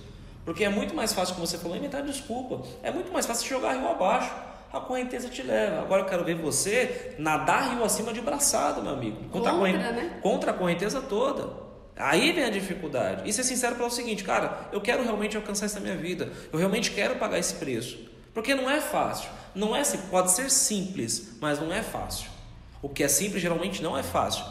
Porque 0.46 0.64
é 0.64 0.70
muito 0.70 0.94
mais 0.94 1.12
fácil, 1.12 1.36
como 1.36 1.48
você 1.48 1.58
falou, 1.58 1.76
inventar 1.76 2.04
desculpa. 2.04 2.66
É 2.84 2.92
muito 2.92 3.12
mais 3.12 3.26
fácil 3.26 3.50
jogar 3.50 3.74
rio 3.74 3.88
abaixo. 3.88 4.32
A 4.72 4.80
correnteza 4.80 5.28
te 5.30 5.42
leva. 5.42 5.82
Agora 5.82 6.04
eu 6.04 6.06
quero 6.06 6.24
ver 6.24 6.36
você 6.36 7.16
nadar 7.18 7.74
rio 7.74 7.84
acima 7.84 8.14
de 8.14 8.22
braçada, 8.22 8.82
meu 8.82 8.94
amigo. 8.94 9.18
Contra, 9.30 9.32
contra, 9.32 9.52
a, 9.52 9.56
correnteza, 9.56 9.92
né? 9.92 10.20
contra 10.22 10.52
a 10.52 10.54
correnteza 10.54 11.02
toda. 11.02 11.50
Aí 11.96 12.32
vem 12.32 12.44
a 12.44 12.50
dificuldade. 12.50 13.28
E 13.28 13.34
ser 13.34 13.44
sincero 13.44 13.76
para 13.76 13.86
o 13.86 13.90
seguinte, 13.90 14.24
cara, 14.24 14.70
eu 14.72 14.80
quero 14.80 15.04
realmente 15.04 15.36
alcançar 15.36 15.66
essa 15.66 15.80
minha 15.80 15.98
vida. 15.98 16.32
Eu 16.52 16.60
realmente 16.60 16.92
quero 16.92 17.16
pagar 17.16 17.40
esse 17.40 17.56
preço. 17.56 17.98
Porque 18.34 18.54
não 18.54 18.70
é 18.70 18.80
fácil. 18.80 19.30
Não 19.56 19.76
é 19.76 19.82
pode 20.12 20.32
ser 20.32 20.52
simples, 20.52 21.38
mas 21.42 21.60
não 21.60 21.74
é 21.74 21.82
fácil. 21.82 22.37
O 22.82 22.90
que 22.90 23.04
é 23.04 23.08
simples 23.08 23.42
geralmente 23.42 23.82
não 23.82 23.98
é 23.98 24.04
fácil. 24.04 24.46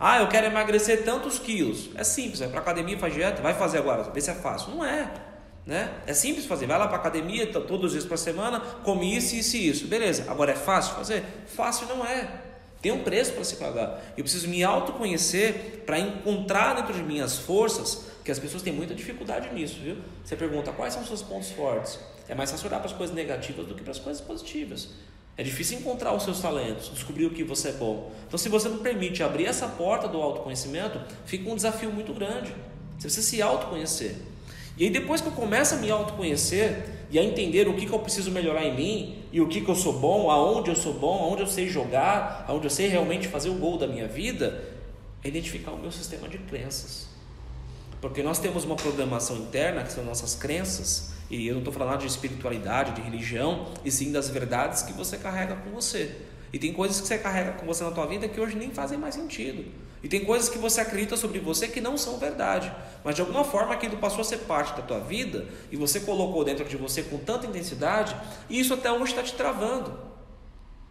Ah, 0.00 0.20
eu 0.20 0.28
quero 0.28 0.46
emagrecer 0.46 1.04
tantos 1.04 1.38
quilos. 1.38 1.90
É 1.96 2.04
simples, 2.04 2.38
vai 2.38 2.48
para 2.48 2.60
academia, 2.60 2.98
faz 2.98 3.12
dieta, 3.12 3.42
vai 3.42 3.54
fazer 3.54 3.78
agora, 3.78 4.04
vê 4.04 4.20
se 4.20 4.30
é 4.30 4.34
fácil. 4.34 4.70
Não 4.70 4.84
é. 4.84 5.10
Né? 5.66 5.90
É 6.06 6.14
simples 6.14 6.46
fazer. 6.46 6.66
Vai 6.66 6.78
lá 6.78 6.86
para 6.86 6.96
academia 6.96 7.46
todos 7.52 7.86
os 7.86 7.92
dias 7.92 8.04
para 8.04 8.16
semana, 8.16 8.60
come 8.84 9.14
isso, 9.14 9.34
isso 9.34 9.56
e 9.56 9.68
isso. 9.68 9.86
Beleza. 9.86 10.24
Agora 10.30 10.52
é 10.52 10.54
fácil 10.54 10.94
fazer? 10.94 11.24
Fácil 11.46 11.86
não 11.88 12.04
é. 12.04 12.26
Tem 12.80 12.92
um 12.92 13.02
preço 13.02 13.32
para 13.32 13.44
se 13.44 13.56
pagar. 13.56 14.00
Eu 14.16 14.22
preciso 14.22 14.48
me 14.48 14.62
autoconhecer 14.62 15.82
para 15.84 15.98
encontrar 15.98 16.74
dentro 16.74 16.94
de 16.94 17.02
minhas 17.02 17.36
forças, 17.36 18.06
que 18.24 18.30
as 18.30 18.38
pessoas 18.38 18.62
têm 18.62 18.72
muita 18.72 18.94
dificuldade 18.94 19.52
nisso, 19.52 19.80
viu? 19.82 19.96
Você 20.24 20.36
pergunta 20.36 20.70
quais 20.72 20.94
são 20.94 21.02
os 21.02 21.08
seus 21.08 21.22
pontos 21.22 21.50
fortes. 21.50 21.98
É 22.28 22.34
mais 22.34 22.50
fácil 22.50 22.68
olhar 22.68 22.78
para 22.78 22.86
as 22.86 22.96
coisas 22.96 23.14
negativas 23.14 23.66
do 23.66 23.74
que 23.74 23.82
para 23.82 23.90
as 23.90 23.98
coisas 23.98 24.22
positivas. 24.22 24.90
É 25.38 25.42
difícil 25.44 25.78
encontrar 25.78 26.12
os 26.12 26.24
seus 26.24 26.40
talentos, 26.40 26.90
descobrir 26.92 27.24
o 27.24 27.30
que 27.30 27.44
você 27.44 27.68
é 27.68 27.72
bom. 27.72 28.10
Então, 28.26 28.36
se 28.36 28.48
você 28.48 28.68
não 28.68 28.78
permite 28.78 29.22
abrir 29.22 29.46
essa 29.46 29.68
porta 29.68 30.08
do 30.08 30.20
autoconhecimento, 30.20 31.00
fica 31.24 31.48
um 31.48 31.54
desafio 31.54 31.92
muito 31.92 32.12
grande. 32.12 32.52
Você 32.98 33.02
precisa 33.02 33.22
se 33.22 33.40
autoconhecer. 33.40 34.16
E 34.76 34.82
aí, 34.82 34.90
depois 34.90 35.20
que 35.20 35.28
eu 35.28 35.32
começo 35.32 35.76
a 35.76 35.78
me 35.78 35.92
autoconhecer 35.92 37.06
e 37.08 37.20
a 37.20 37.22
entender 37.22 37.68
o 37.68 37.74
que, 37.76 37.86
que 37.86 37.92
eu 37.92 38.00
preciso 38.00 38.32
melhorar 38.32 38.64
em 38.64 38.74
mim 38.74 39.22
e 39.32 39.40
o 39.40 39.46
que, 39.46 39.60
que 39.60 39.68
eu 39.68 39.76
sou 39.76 39.92
bom, 39.92 40.28
aonde 40.28 40.70
eu 40.70 40.76
sou 40.76 40.92
bom, 40.92 41.22
aonde 41.22 41.42
eu 41.42 41.46
sei 41.46 41.68
jogar, 41.68 42.44
aonde 42.48 42.66
eu 42.66 42.70
sei 42.70 42.88
realmente 42.88 43.28
fazer 43.28 43.48
o 43.48 43.54
gol 43.54 43.78
da 43.78 43.86
minha 43.86 44.08
vida, 44.08 44.64
é 45.22 45.28
identificar 45.28 45.70
o 45.70 45.78
meu 45.78 45.92
sistema 45.92 46.28
de 46.28 46.38
crenças. 46.38 47.06
Porque 48.00 48.24
nós 48.24 48.40
temos 48.40 48.64
uma 48.64 48.74
programação 48.74 49.36
interna, 49.36 49.84
que 49.84 49.92
são 49.92 50.04
nossas 50.04 50.34
crenças, 50.34 51.12
e 51.30 51.46
eu 51.46 51.54
não 51.54 51.60
estou 51.60 51.72
falando 51.72 52.00
de 52.00 52.06
espiritualidade, 52.06 52.92
de 52.92 53.02
religião, 53.02 53.72
e 53.84 53.90
sim 53.90 54.10
das 54.10 54.28
verdades 54.28 54.82
que 54.82 54.92
você 54.92 55.16
carrega 55.16 55.56
com 55.56 55.70
você. 55.70 56.16
E 56.52 56.58
tem 56.58 56.72
coisas 56.72 57.00
que 57.00 57.06
você 57.06 57.18
carrega 57.18 57.52
com 57.52 57.66
você 57.66 57.84
na 57.84 57.90
tua 57.90 58.06
vida 58.06 58.26
que 58.28 58.40
hoje 58.40 58.56
nem 58.56 58.70
fazem 58.70 58.96
mais 58.96 59.14
sentido. 59.14 59.64
E 60.02 60.08
tem 60.08 60.24
coisas 60.24 60.48
que 60.48 60.58
você 60.58 60.80
acredita 60.80 61.16
sobre 61.16 61.40
você 61.40 61.68
que 61.68 61.80
não 61.80 61.98
são 61.98 62.18
verdade. 62.18 62.72
Mas 63.04 63.14
de 63.14 63.20
alguma 63.20 63.44
forma 63.44 63.74
aquilo 63.74 63.96
passou 63.96 64.20
a 64.20 64.24
ser 64.24 64.38
parte 64.38 64.74
da 64.76 64.82
tua 64.82 65.00
vida 65.00 65.46
e 65.70 65.76
você 65.76 66.00
colocou 66.00 66.44
dentro 66.44 66.64
de 66.64 66.76
você 66.76 67.02
com 67.02 67.18
tanta 67.18 67.46
intensidade, 67.46 68.16
e 68.48 68.58
isso 68.60 68.72
até 68.72 68.90
hoje 68.90 69.12
está 69.12 69.22
te 69.22 69.34
travando. 69.34 69.98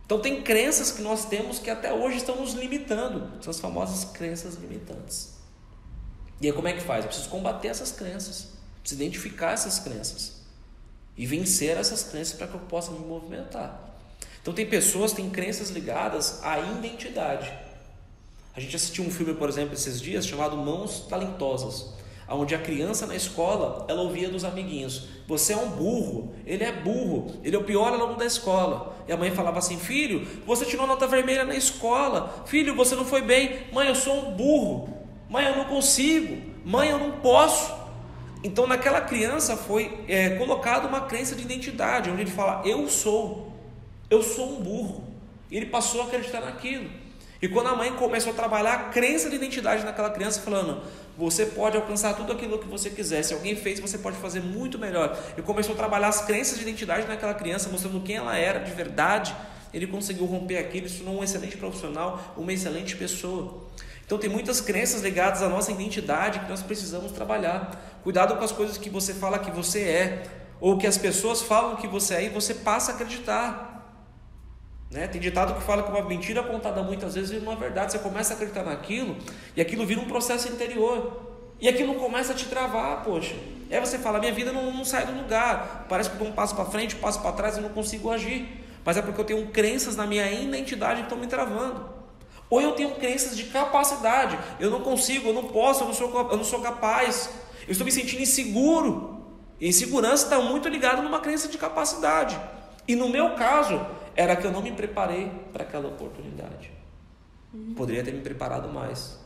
Então 0.06 0.20
tem 0.20 0.42
crenças 0.42 0.92
que 0.92 1.02
nós 1.02 1.26
temos 1.26 1.60
que 1.60 1.70
até 1.70 1.92
hoje 1.92 2.18
estão 2.18 2.36
nos 2.36 2.54
limitando. 2.54 3.32
São 3.42 3.52
as 3.52 3.60
famosas 3.60 4.06
crenças 4.06 4.56
limitantes. 4.56 5.36
E 6.40 6.48
aí 6.48 6.54
como 6.54 6.68
é 6.68 6.74
que 6.74 6.82
faz? 6.82 7.04
Eu 7.04 7.10
preciso 7.10 7.30
combater 7.30 7.70
essas 7.70 7.92
crenças. 7.92 8.57
Preciso 8.88 9.04
identificar 9.04 9.52
essas 9.52 9.80
crenças 9.80 10.38
e 11.18 11.26
vencer 11.26 11.76
essas 11.76 12.04
crenças 12.04 12.38
para 12.38 12.48
que 12.48 12.54
eu 12.54 12.62
possa 12.62 12.90
me 12.90 13.00
movimentar. 13.00 14.00
Então 14.42 14.54
tem 14.54 14.66
pessoas 14.66 15.12
que 15.12 15.22
têm 15.22 15.30
crenças 15.30 15.72
ligadas 15.72 16.42
à 16.42 16.58
identidade. 16.58 17.52
A 18.56 18.62
gente 18.62 18.74
assistiu 18.78 19.04
um 19.04 19.12
filme, 19.12 19.34
por 19.34 19.50
exemplo, 19.50 19.74
esses 19.74 20.00
dias 20.00 20.26
chamado 20.26 20.56
Mãos 20.56 21.02
Talentosas, 21.02 21.96
onde 22.30 22.56
a 22.56 22.60
criança 22.60 23.06
na 23.06 23.14
escola 23.14 23.86
ela 23.90 24.04
ouvia 24.04 24.30
dos 24.30 24.46
amiguinhos: 24.46 25.10
"Você 25.28 25.52
é 25.52 25.58
um 25.58 25.72
burro, 25.72 26.34
ele 26.46 26.64
é 26.64 26.72
burro, 26.72 27.42
ele 27.44 27.58
é 27.58 27.60
o 27.60 27.66
pior 27.66 27.92
aluno 27.92 28.16
da 28.16 28.26
escola". 28.26 28.96
E 29.06 29.12
a 29.12 29.18
mãe 29.18 29.32
falava 29.32 29.60
assim: 29.60 29.78
"Filho, 29.78 30.26
você 30.46 30.64
tirou 30.64 30.88
nota 30.88 31.06
vermelha 31.08 31.44
na 31.44 31.58
escola. 31.58 32.46
Filho, 32.46 32.74
você 32.74 32.96
não 32.96 33.04
foi 33.04 33.22
bem. 33.22 33.68
Mãe, 33.74 33.90
eu 33.90 33.96
sou 33.96 34.30
um 34.30 34.32
burro. 34.32 34.88
Mãe, 35.30 35.46
eu 35.46 35.58
não 35.58 35.66
consigo. 35.66 36.42
Mãe, 36.64 36.90
eu 36.90 36.98
não 36.98 37.20
posso". 37.20 37.87
Então, 38.44 38.68
naquela 38.68 39.02
criança 39.02 39.58
foi 39.58 40.04
é, 40.08 40.32
colocada 40.32 40.88
uma 40.88 41.02
crença 41.02 41.36
de 41.36 41.44
identidade, 41.44 42.10
onde 42.10 42.22
ele 42.22 42.32
fala: 42.32 42.62
Eu 42.66 42.88
sou, 42.88 43.54
eu 44.10 44.22
sou 44.22 44.58
um 44.58 44.62
burro. 44.62 45.04
E 45.50 45.58
ele 45.58 45.68
passou 45.68 46.02
a 46.02 46.06
acreditar 46.06 46.42
naquilo. 46.42 46.90
E 47.42 47.48
quando 47.48 47.68
a 47.68 47.76
mãe 47.76 47.94
começou 47.94 48.32
a 48.32 48.36
trabalhar 48.36 48.74
a 48.74 48.84
crença 48.86 49.30
de 49.30 49.36
identidade 49.36 49.84
naquela 49.84 50.10
criança, 50.10 50.42
falando: 50.42 50.82
Você 51.18 51.46
pode 51.46 51.78
alcançar 51.78 52.16
tudo 52.16 52.32
aquilo 52.32 52.60
que 52.60 52.68
você 52.68 52.90
quiser. 52.90 53.24
Se 53.24 53.34
alguém 53.34 53.56
fez, 53.56 53.80
você 53.80 53.98
pode 53.98 54.18
fazer 54.18 54.42
muito 54.42 54.78
melhor. 54.78 55.18
E 55.38 55.42
começou 55.42 55.74
a 55.74 55.78
trabalhar 55.78 56.08
as 56.08 56.22
crenças 56.22 56.58
de 56.58 56.64
identidade 56.64 57.08
naquela 57.08 57.34
criança, 57.34 57.70
mostrando 57.70 58.02
quem 58.02 58.16
ela 58.16 58.36
era 58.36 58.60
de 58.60 58.72
verdade. 58.72 59.36
Ele 59.74 59.86
conseguiu 59.86 60.26
romper 60.26 60.58
aquilo, 60.58 60.88
isso 60.88 61.04
tornou 61.04 61.20
um 61.20 61.24
excelente 61.24 61.58
profissional, 61.58 62.34
uma 62.38 62.52
excelente 62.54 62.96
pessoa. 62.96 63.68
Então 64.08 64.18
tem 64.18 64.30
muitas 64.30 64.62
crenças 64.62 65.02
ligadas 65.02 65.44
à 65.44 65.50
nossa 65.50 65.70
identidade 65.70 66.40
que 66.40 66.50
nós 66.50 66.64
precisamos 66.64 67.12
trabalhar. 67.12 68.00
Cuidado 68.04 68.38
com 68.38 68.44
as 68.44 68.54
coisas 68.54 68.78
que 68.78 68.90
você 68.90 69.14
fala 69.14 69.38
que 69.38 69.52
você 69.52 69.82
é, 69.82 70.24
ou 70.62 70.78
que 70.78 70.88
as 70.88 70.98
pessoas 70.98 71.42
falam 71.42 71.76
que 71.76 71.90
você 71.90 72.14
é 72.14 72.24
e 72.24 72.30
você 72.30 72.54
passa 72.54 72.94
a 72.94 72.96
acreditar. 72.96 73.68
Né? 74.90 75.10
Tem 75.10 75.20
ditado 75.20 75.56
que 75.56 75.62
fala 75.62 75.84
que 75.84 75.90
uma 75.90 76.02
mentira 76.04 76.42
contada 76.42 76.82
muitas 76.82 77.16
vezes 77.16 77.32
vira 77.32 77.44
uma 77.44 77.58
verdade. 77.58 77.92
Você 77.92 78.00
começa 78.00 78.34
a 78.34 78.36
acreditar 78.38 78.64
naquilo 78.64 79.18
e 79.58 79.60
aquilo 79.60 79.86
vira 79.86 80.00
um 80.00 80.08
processo 80.08 80.48
interior. 80.48 81.28
E 81.60 81.68
aquilo 81.68 81.96
começa 81.96 82.32
a 82.32 82.36
te 82.36 82.46
travar, 82.46 83.04
poxa. 83.04 83.36
Aí 83.70 83.78
você 83.82 84.00
fala, 84.00 84.20
minha 84.20 84.32
vida 84.32 84.54
não, 84.54 84.72
não 84.72 84.86
sai 84.86 85.06
do 85.06 85.12
lugar. 85.22 85.86
Parece 85.90 86.10
que 86.10 86.16
eu 86.16 86.20
dou 86.20 86.30
um 86.30 86.32
passo 86.32 86.56
para 86.56 86.64
frente, 86.64 86.96
um 86.96 87.00
passo 87.00 87.20
para 87.22 87.34
trás 87.34 87.58
e 87.58 87.60
não 87.60 87.70
consigo 87.70 88.10
agir. 88.10 88.64
Mas 88.86 88.96
é 88.96 89.02
porque 89.02 89.20
eu 89.20 89.26
tenho 89.26 89.46
crenças 89.48 89.98
na 89.98 90.08
minha 90.08 90.32
identidade 90.32 91.00
que 91.02 91.08
estão 91.08 91.18
me 91.18 91.28
travando. 91.28 91.97
Ou 92.50 92.62
eu 92.62 92.72
tenho 92.74 92.96
crenças 92.96 93.36
de 93.36 93.46
capacidade. 93.46 94.38
Eu 94.60 94.70
não 94.70 94.82
consigo, 94.82 95.30
eu 95.30 95.34
não 95.34 95.46
posso, 95.46 95.84
eu 95.84 95.88
não 95.88 95.94
sou, 95.94 96.10
eu 96.32 96.38
não 96.38 96.44
sou 96.44 96.62
capaz. 96.62 97.30
Eu 97.68 97.72
estou 97.72 97.86
me 97.86 97.92
sentindo 97.92 98.22
inseguro. 98.22 99.22
E 99.60 99.68
insegurança 99.68 100.26
está 100.26 100.40
muito 100.40 100.70
ligado 100.70 101.02
numa 101.02 101.20
crença 101.20 101.48
de 101.48 101.58
capacidade. 101.58 102.40
E 102.88 102.96
no 102.96 103.10
meu 103.10 103.36
caso, 103.36 103.86
era 104.16 104.36
que 104.36 104.46
eu 104.46 104.52
não 104.52 104.62
me 104.62 104.72
preparei 104.72 105.30
para 105.52 105.64
aquela 105.64 105.88
oportunidade. 105.90 106.72
Uhum. 107.54 107.74
Poderia 107.76 108.04
ter 108.04 108.14
me 108.14 108.22
preparado 108.22 108.70
mais. 108.70 109.20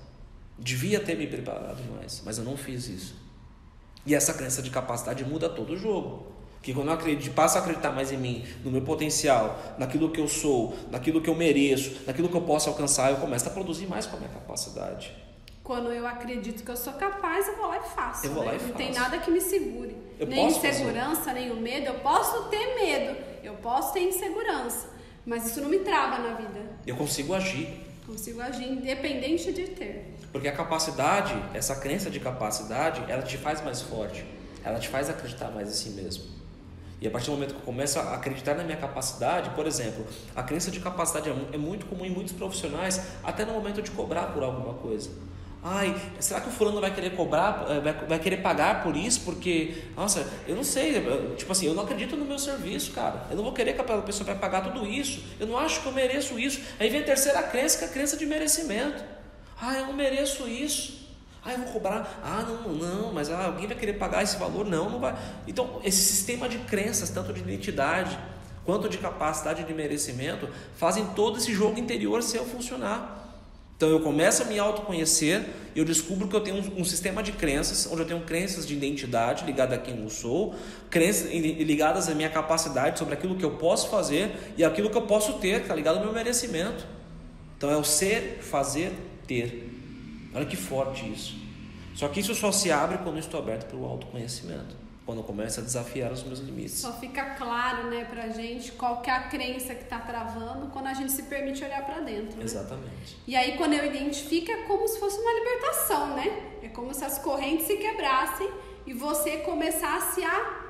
Devia 0.58 1.00
ter 1.00 1.18
me 1.18 1.28
preparado 1.28 1.82
mais, 1.96 2.22
mas 2.26 2.38
eu 2.38 2.44
não 2.44 2.58
fiz 2.58 2.88
isso. 2.88 3.16
E 4.06 4.16
essa 4.16 4.34
crença 4.34 4.62
de 4.62 4.70
capacidade 4.70 5.24
muda 5.24 5.50
todo 5.50 5.74
o 5.74 5.78
jogo. 5.78 6.32
Que 6.62 6.74
quando 6.74 6.88
eu 6.88 6.94
acredito, 6.94 7.34
passo 7.34 7.58
a 7.58 7.62
acreditar 7.62 7.92
mais 7.92 8.12
em 8.12 8.18
mim, 8.18 8.46
no 8.64 8.70
meu 8.70 8.82
potencial, 8.82 9.60
naquilo 9.80 10.12
que 10.12 10.22
eu 10.22 10.28
sou, 10.28 10.76
naquilo 10.92 11.20
que 11.20 11.30
eu 11.30 11.34
mereço, 11.36 12.02
naquilo 12.06 12.30
que 12.30 12.36
eu 12.36 12.42
posso 12.42 12.70
alcançar, 12.70 13.10
eu 13.10 13.18
começo 13.18 13.48
a 13.48 13.52
produzir 13.52 13.88
mais 13.88 14.06
com 14.06 14.16
a 14.16 14.20
minha 14.20 14.32
capacidade. 14.32 15.12
Quando 15.64 15.92
eu 15.92 16.06
acredito 16.06 16.64
que 16.64 16.70
eu 16.70 16.78
sou 16.78 16.94
capaz, 16.94 17.48
eu 17.48 17.56
vou 17.56 17.68
lá 17.68 17.78
e 17.78 17.90
faço. 17.96 18.26
Eu 18.26 18.34
vou 18.34 18.44
né? 18.44 18.52
lá 18.52 18.56
e 18.56 18.60
Não 18.60 18.68
faço. 18.68 18.78
tem 18.78 18.94
nada 18.94 19.18
que 19.20 19.32
me 19.32 19.42
segure. 19.42 19.96
Eu 20.20 20.28
nem 20.28 20.48
insegurança, 20.48 21.22
fazer. 21.22 21.34
nem 21.40 21.52
o 21.52 21.56
medo. 21.56 21.88
Eu 21.88 21.96
posso 21.96 22.44
ter 22.50 22.76
medo, 22.76 23.18
eu 23.44 23.54
posso 23.56 23.94
ter 23.94 24.02
insegurança. 24.02 24.90
Mas 25.26 25.46
isso 25.48 25.62
não 25.62 25.70
me 25.70 25.80
trava 25.80 26.18
na 26.20 26.36
vida. 26.36 26.62
Eu 26.86 26.96
consigo 26.96 27.34
agir. 27.34 27.68
Consigo 28.06 28.42
agir 28.42 28.68
independente 28.72 29.52
de 29.52 29.68
ter. 29.68 30.16
Porque 30.32 30.48
a 30.48 30.52
capacidade, 30.52 31.34
essa 31.54 31.76
crença 31.76 32.10
de 32.10 32.20
capacidade, 32.20 33.04
ela 33.10 33.22
te 33.22 33.38
faz 33.38 33.64
mais 33.64 33.82
forte. 33.82 34.26
Ela 34.64 34.80
te 34.80 34.90
faz 34.90 35.10
acreditar 35.10 35.50
mais 35.52 35.70
em 35.70 35.74
si 35.74 35.90
mesmo. 35.92 36.41
E 37.02 37.08
a 37.08 37.10
partir 37.10 37.28
do 37.28 37.34
momento 37.34 37.56
que 37.56 37.60
eu 37.60 37.66
começo 37.66 37.98
a 37.98 38.14
acreditar 38.14 38.54
na 38.54 38.64
minha 38.64 38.78
capacidade, 38.78 39.50
por 39.50 39.66
exemplo, 39.66 40.06
a 40.36 40.44
crença 40.44 40.70
de 40.70 40.80
capacidade 40.80 41.32
é 41.52 41.58
muito 41.58 41.88
comum 41.88 42.06
em 42.06 42.12
muitos 42.12 42.32
profissionais, 42.32 43.02
até 43.24 43.44
no 43.44 43.54
momento 43.54 43.82
de 43.82 43.90
cobrar 43.90 44.28
por 44.28 44.44
alguma 44.44 44.76
coisa. 44.76 45.10
Ai, 45.64 46.00
será 46.20 46.42
que 46.42 46.50
o 46.50 46.52
fulano 46.52 46.80
vai 46.80 46.94
querer 46.94 47.16
cobrar, 47.16 47.66
eh, 47.70 48.06
vai 48.08 48.20
querer 48.20 48.38
pagar 48.38 48.84
por 48.84 48.96
isso? 48.96 49.22
Porque, 49.22 49.84
nossa, 49.96 50.28
eu 50.48 50.56
não 50.56 50.64
sei, 50.64 50.94
tipo 51.38 51.52
assim, 51.52 51.68
eu 51.68 51.74
não 51.74 51.84
acredito 51.84 52.16
no 52.16 52.26
meu 52.26 52.38
serviço, 52.38 52.92
cara. 52.92 53.26
Eu 53.30 53.36
não 53.36 53.44
vou 53.44 53.54
querer 53.54 53.74
que 53.74 53.82
a 53.82 53.98
pessoa 54.02 54.26
vai 54.26 54.36
pagar 54.36 54.62
tudo 54.62 54.86
isso. 54.86 55.24
Eu 55.40 55.48
não 55.48 55.58
acho 55.58 55.82
que 55.82 55.88
eu 55.88 55.92
mereço 55.92 56.38
isso. 56.40 56.62
Aí 56.80 56.90
vem 56.90 57.02
a 57.02 57.04
terceira 57.04 57.42
crença, 57.44 57.80
que 57.80 57.84
é 57.84 57.88
a 57.88 57.92
crença 57.92 58.18
de 58.18 58.26
merecimento. 58.26 59.04
Ah, 59.60 59.78
eu 59.78 59.88
não 59.88 59.94
mereço 59.94 60.48
isso. 60.48 61.01
Ah, 61.44 61.54
eu 61.54 61.60
vou 61.60 61.74
cobrar. 61.74 62.22
Ah, 62.24 62.44
não, 62.48 62.74
não, 62.74 63.14
mas 63.14 63.32
ah, 63.32 63.46
alguém 63.46 63.68
vai 63.68 63.76
querer 63.76 63.94
pagar 63.94 64.24
esse 64.24 64.38
valor? 64.38 64.66
Não, 64.66 64.90
não 64.90 65.00
vai. 65.00 65.16
Então, 65.48 65.82
esse 65.84 66.02
sistema 66.02 66.48
de 66.48 66.60
crenças, 66.60 67.10
tanto 67.10 67.34
de 67.34 67.40
identidade 67.40 68.18
quanto 68.64 68.88
de 68.88 68.98
capacidade 68.98 69.64
de 69.64 69.74
merecimento, 69.74 70.48
fazem 70.76 71.06
todo 71.16 71.38
esse 71.38 71.54
jogo 71.54 71.80
interior 71.80 72.22
seu 72.22 72.46
funcionar. 72.46 73.22
Então 73.76 73.90
eu 73.90 74.00
começo 74.00 74.44
a 74.44 74.46
me 74.46 74.60
autoconhecer 74.60 75.44
e 75.76 75.80
eu 75.80 75.84
descubro 75.84 76.28
que 76.28 76.36
eu 76.36 76.42
tenho 76.42 76.58
um, 76.58 76.82
um, 76.82 76.86
sistema 76.86 77.24
de 77.24 77.32
crenças, 77.32 77.90
onde 77.92 78.02
eu 78.02 78.06
tenho 78.06 78.22
crenças 78.22 78.68
de 78.68 78.76
identidade 78.76 79.44
ligada 79.44 79.74
a 79.74 79.78
quem 79.80 80.00
eu 80.04 80.08
sou, 80.08 80.54
crenças 80.88 81.32
ligadas 81.32 82.08
à 82.08 82.14
minha 82.14 82.30
capacidade 82.30 83.00
sobre 83.00 83.16
aquilo 83.16 83.36
que 83.36 83.44
eu 83.44 83.58
posso 83.58 83.90
fazer 83.90 84.54
e 84.56 84.64
aquilo 84.64 84.92
que 84.92 84.98
eu 84.98 85.08
posso 85.08 85.40
ter, 85.40 85.56
que 85.56 85.62
está 85.64 85.74
ligado 85.74 85.98
ao 85.98 86.04
meu 86.04 86.14
merecimento. 86.14 86.86
Então 87.58 87.72
é 87.72 87.76
o 87.76 87.84
ser, 87.84 88.38
fazer, 88.44 88.92
ter. 89.26 89.71
Olha 90.34 90.46
que 90.46 90.56
forte 90.56 91.12
isso. 91.12 91.36
Só 91.96 92.08
que 92.08 92.20
isso 92.20 92.34
só 92.34 92.52
se 92.52 92.72
abre 92.72 92.98
quando 93.00 93.16
eu 93.16 93.20
estou 93.20 93.40
aberto 93.40 93.68
para 93.68 93.78
o 93.78 93.86
autoconhecimento 93.86 94.82
quando 95.06 95.20
eu 95.20 95.24
começo 95.24 95.60
a 95.60 95.64
desafiar 95.64 96.12
os 96.12 96.24
meus 96.24 96.40
limites. 96.40 96.76
Só 96.76 96.94
fica 96.94 97.32
claro, 97.32 97.90
né, 97.90 98.06
pra 98.06 98.30
gente 98.30 98.72
qual 98.74 99.02
que 99.02 99.10
é 99.10 99.14
a 99.14 99.24
crença 99.24 99.74
que 99.74 99.84
tá 99.86 100.00
travando 100.00 100.68
quando 100.68 100.88
a 100.88 100.94
gente 100.94 101.12
se 101.12 101.24
permite 101.24 101.64
olhar 101.64 101.86
para 101.86 102.00
dentro. 102.00 102.38
Né? 102.38 102.46
Exatamente. 102.46 103.18
E 103.28 103.36
aí 103.36 103.58
quando 103.58 103.74
eu 103.74 103.86
identifico 103.86 104.52
é 104.52 104.64
como 104.64 104.88
se 104.88 105.00
fosse 105.00 105.20
uma 105.20 105.34
libertação, 105.34 106.16
né? 106.16 106.52
É 106.62 106.70
como 106.70 106.94
se 106.94 107.04
as 107.04 107.18
correntes 107.18 107.66
se 107.66 107.78
quebrassem 107.78 108.50
e 108.86 108.94
você 108.94 109.38
começasse 109.38 110.24
a 110.24 110.62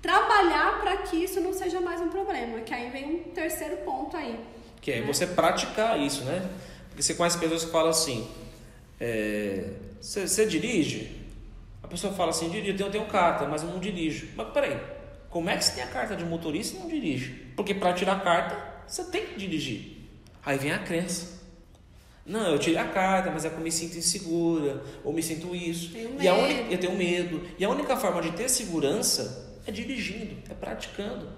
trabalhar 0.00 0.80
para 0.80 0.98
que 0.98 1.16
isso 1.16 1.40
não 1.40 1.52
seja 1.52 1.80
mais 1.80 2.00
um 2.00 2.08
problema. 2.08 2.60
Que 2.60 2.72
aí 2.72 2.88
vem 2.90 3.16
um 3.16 3.18
terceiro 3.32 3.78
ponto 3.78 4.16
aí. 4.16 4.38
Que 4.80 4.92
é 4.92 5.00
né? 5.00 5.06
você 5.06 5.26
praticar 5.26 6.00
isso, 6.00 6.24
né? 6.24 6.48
Porque 6.88 7.02
você 7.02 7.14
conhece 7.14 7.36
pessoas 7.36 7.64
que 7.64 7.70
falam 7.70 7.90
assim, 7.90 8.26
você, 10.00 10.26
você 10.26 10.46
dirige? 10.46 11.24
A 11.82 11.88
pessoa 11.88 12.12
fala 12.12 12.30
assim, 12.30 12.50
dirijo, 12.50 12.82
eu 12.82 12.90
tenho 12.90 13.06
carta, 13.06 13.46
mas 13.46 13.62
eu 13.62 13.68
não 13.68 13.78
dirijo. 13.78 14.28
Mas 14.34 14.48
peraí, 14.48 14.76
como 15.30 15.48
é 15.48 15.56
que 15.56 15.64
você 15.64 15.72
tem 15.72 15.84
a 15.84 15.88
carta 15.88 16.16
de 16.16 16.24
motorista 16.24 16.76
e 16.76 16.80
não 16.80 16.88
dirige? 16.88 17.30
Porque 17.54 17.74
para 17.74 17.92
tirar 17.92 18.16
a 18.16 18.20
carta, 18.20 18.56
você 18.86 19.04
tem 19.04 19.26
que 19.26 19.38
dirigir. 19.38 19.98
Aí 20.44 20.58
vem 20.58 20.72
a 20.72 20.78
crença. 20.78 21.36
Não, 22.24 22.48
eu 22.48 22.58
tirei 22.58 22.78
a 22.78 22.88
carta, 22.88 23.30
mas 23.30 23.44
é 23.44 23.50
que 23.50 23.54
eu 23.54 23.60
me 23.60 23.70
sinto 23.70 23.96
insegura, 23.96 24.82
ou 25.04 25.12
me 25.12 25.22
sinto 25.22 25.54
isso. 25.54 25.92
Tenho 25.92 26.10
medo. 26.10 26.22
E 26.24 26.28
a 26.28 26.34
única, 26.34 26.72
eu 26.72 26.78
tenho 26.78 26.96
medo. 26.96 27.42
E 27.56 27.64
a 27.64 27.68
única 27.70 27.96
forma 27.96 28.20
de 28.20 28.32
ter 28.32 28.48
segurança 28.48 29.60
é 29.64 29.70
dirigindo, 29.70 30.36
é 30.50 30.54
praticando. 30.54 31.28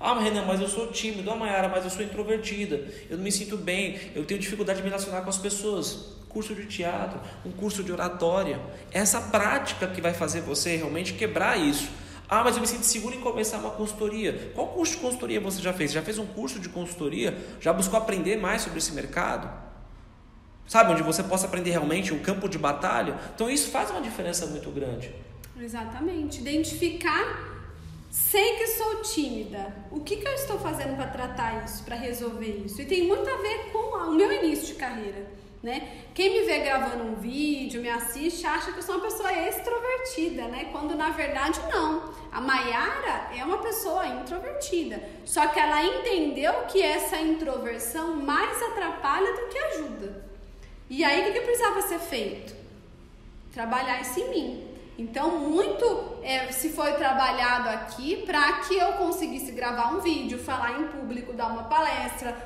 Ah, 0.00 0.18
Renan, 0.18 0.44
mas 0.44 0.60
eu 0.60 0.68
sou 0.68 0.88
tímido. 0.88 1.30
Ah, 1.30 1.36
Mayara, 1.36 1.68
mas 1.68 1.84
eu 1.84 1.90
sou 1.90 2.04
introvertida. 2.04 2.84
Eu 3.08 3.16
não 3.16 3.24
me 3.24 3.30
sinto 3.30 3.56
bem. 3.56 3.96
Eu 4.14 4.24
tenho 4.24 4.40
dificuldade 4.40 4.78
de 4.78 4.82
me 4.82 4.88
relacionar 4.90 5.22
com 5.22 5.30
as 5.30 5.38
pessoas 5.38 6.16
curso 6.34 6.54
de 6.54 6.66
teatro, 6.66 7.20
um 7.46 7.52
curso 7.52 7.84
de 7.84 7.92
oratória. 7.92 8.60
Essa 8.90 9.20
prática 9.20 9.86
que 9.86 10.00
vai 10.00 10.12
fazer 10.12 10.40
você 10.40 10.76
realmente 10.76 11.14
quebrar 11.14 11.56
isso. 11.56 11.88
Ah, 12.28 12.42
mas 12.42 12.56
eu 12.56 12.60
me 12.60 12.66
sinto 12.66 12.84
seguro 12.84 13.14
em 13.14 13.20
começar 13.20 13.58
uma 13.58 13.70
consultoria. 13.70 14.50
Qual 14.54 14.68
curso 14.68 14.94
de 14.94 14.98
consultoria 14.98 15.40
você 15.40 15.62
já 15.62 15.72
fez? 15.72 15.92
Já 15.92 16.02
fez 16.02 16.18
um 16.18 16.26
curso 16.26 16.58
de 16.58 16.68
consultoria? 16.68 17.38
Já 17.60 17.72
buscou 17.72 17.98
aprender 17.98 18.36
mais 18.36 18.62
sobre 18.62 18.78
esse 18.78 18.92
mercado? 18.92 19.48
Sabe, 20.66 20.92
onde 20.92 21.02
você 21.02 21.22
possa 21.22 21.46
aprender 21.46 21.70
realmente 21.70 22.12
um 22.12 22.18
campo 22.18 22.48
de 22.48 22.58
batalha? 22.58 23.16
Então 23.34 23.48
isso 23.48 23.70
faz 23.70 23.90
uma 23.90 24.00
diferença 24.00 24.46
muito 24.46 24.70
grande. 24.70 25.14
Exatamente. 25.58 26.40
Identificar 26.40 27.54
Sei 28.14 28.58
que 28.58 28.68
sou 28.68 29.02
tímida. 29.02 29.74
O 29.90 29.98
que, 29.98 30.18
que 30.18 30.28
eu 30.28 30.34
estou 30.34 30.56
fazendo 30.56 30.94
para 30.94 31.08
tratar 31.08 31.64
isso, 31.64 31.82
para 31.82 31.96
resolver 31.96 32.62
isso? 32.64 32.80
E 32.80 32.86
tem 32.86 33.08
muito 33.08 33.28
a 33.28 33.36
ver 33.38 33.72
com 33.72 33.78
o 33.78 34.14
meu 34.14 34.30
início 34.30 34.68
de 34.68 34.74
carreira. 34.74 35.33
Né? 35.64 36.02
Quem 36.12 36.30
me 36.30 36.40
vê 36.44 36.58
gravando 36.58 37.04
um 37.04 37.14
vídeo, 37.14 37.80
me 37.80 37.88
assiste, 37.88 38.46
acha 38.46 38.70
que 38.70 38.80
eu 38.80 38.82
sou 38.82 38.96
uma 38.96 39.04
pessoa 39.04 39.32
extrovertida, 39.32 40.46
né? 40.48 40.68
Quando 40.70 40.94
na 40.94 41.08
verdade 41.08 41.58
não. 41.72 42.12
A 42.30 42.38
Maiara 42.38 43.30
é 43.34 43.42
uma 43.42 43.56
pessoa 43.56 44.06
introvertida. 44.06 45.02
Só 45.24 45.46
que 45.46 45.58
ela 45.58 45.82
entendeu 45.82 46.52
que 46.68 46.82
essa 46.82 47.16
introversão 47.16 48.16
mais 48.16 48.62
atrapalha 48.62 49.32
do 49.32 49.48
que 49.48 49.58
ajuda. 49.58 50.24
E 50.90 51.02
aí 51.02 51.30
o 51.30 51.32
que, 51.32 51.40
precisava 51.40 51.80
ser 51.80 51.98
feito? 51.98 52.54
Trabalhar 53.50 54.02
isso 54.02 54.20
em 54.20 54.28
mim. 54.28 54.68
Então, 54.98 55.38
muito 55.38 56.18
é, 56.22 56.52
se 56.52 56.68
foi 56.74 56.92
trabalhado 56.92 57.70
aqui 57.70 58.16
para 58.26 58.52
que 58.64 58.76
eu 58.76 58.92
conseguisse 58.98 59.50
gravar 59.52 59.94
um 59.94 60.00
vídeo, 60.00 60.38
falar 60.38 60.78
em 60.78 60.88
público, 60.88 61.32
dar 61.32 61.46
uma 61.46 61.64
palestra, 61.64 62.36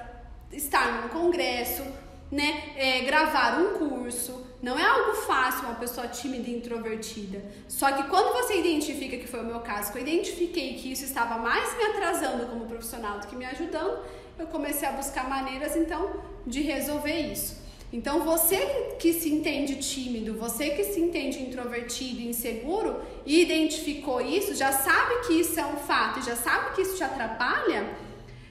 estar 0.52 1.02
num 1.02 1.08
congresso, 1.08 1.82
né, 2.30 2.73
é, 2.76 3.00
gravar 3.00 3.61
um 3.61 3.78
curso. 3.78 4.47
Não 4.61 4.78
é 4.78 4.85
algo 4.85 5.12
fácil 5.23 5.66
uma 5.66 5.76
pessoa 5.76 6.08
tímida 6.08 6.50
e 6.50 6.56
introvertida. 6.56 7.42
Só 7.68 7.92
que 7.92 8.04
quando 8.04 8.32
você 8.32 8.58
identifica, 8.58 9.16
que 9.16 9.26
foi 9.26 9.40
o 9.40 9.44
meu 9.44 9.61
caso, 9.61 9.92
que 9.92 9.99
eu 9.99 10.02
identifiquei 10.02 10.75
que 10.75 10.90
isso 10.90 11.04
estava 11.04 11.38
mais 11.38 11.76
me 11.76 11.85
atrasando 11.85 12.47
como 12.47 12.66
profissional 12.66 13.20
do 13.20 13.26
que 13.28 13.37
me 13.37 13.44
ajudando, 13.44 14.00
eu 14.38 14.47
comecei 14.49 14.88
a 14.88 14.92
buscar 14.92 15.28
maneiras 15.28 15.76
então 15.76 16.11
de 16.47 16.61
resolver 16.61 17.18
isso. 17.32 17.56
Então 17.92 18.20
você 18.20 18.94
que 18.99 19.14
se 19.14 19.32
entende 19.32 19.76
tímido, 19.76 20.35
você 20.35 20.70
que 20.70 20.85
se 20.85 21.00
entende 21.00 21.40
introvertido 21.40 22.20
e 22.20 22.28
inseguro 22.28 23.00
e 23.25 23.40
identificou 23.40 24.20
isso, 24.20 24.54
já 24.54 24.73
sabe 24.73 25.26
que 25.26 25.32
isso 25.35 25.58
é 25.58 25.64
um 25.64 25.76
fato 25.76 26.23
já 26.23 26.37
sabe 26.37 26.75
que 26.75 26.82
isso 26.82 26.97
te 26.97 27.04
atrapalha, 27.04 27.88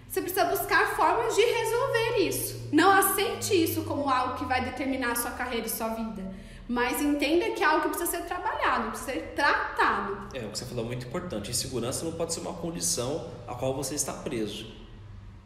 você 0.07 0.21
precisa 0.21 0.45
buscar 0.45 0.95
formas 0.95 1.35
de 1.35 1.41
resolver 1.41 2.17
isso. 2.19 2.69
Não 2.71 2.89
aceite 2.91 3.53
isso 3.61 3.83
como 3.83 4.09
algo 4.09 4.35
que 4.35 4.45
vai 4.45 4.63
determinar 4.63 5.11
a 5.11 5.15
sua 5.15 5.31
carreira 5.31 5.67
e 5.67 5.69
sua 5.69 5.89
vida. 5.89 6.23
Mas 6.67 7.01
entenda 7.01 7.51
que 7.51 7.63
é 7.63 7.65
algo 7.65 7.83
que 7.83 7.89
precisa 7.89 8.11
ser 8.11 8.23
trabalhado, 8.23 8.89
precisa 8.89 9.13
ser 9.13 9.33
tratado. 9.35 10.27
É, 10.33 10.45
o 10.45 10.49
que 10.49 10.57
você 10.57 10.65
falou 10.65 10.83
é 10.85 10.87
muito 10.87 11.07
importante. 11.07 11.51
Insegurança 11.51 12.03
não 12.03 12.13
pode 12.13 12.33
ser 12.33 12.41
uma 12.41 12.53
condição 12.53 13.29
a 13.47 13.55
qual 13.55 13.73
você 13.73 13.95
está 13.95 14.13
preso. 14.13 14.65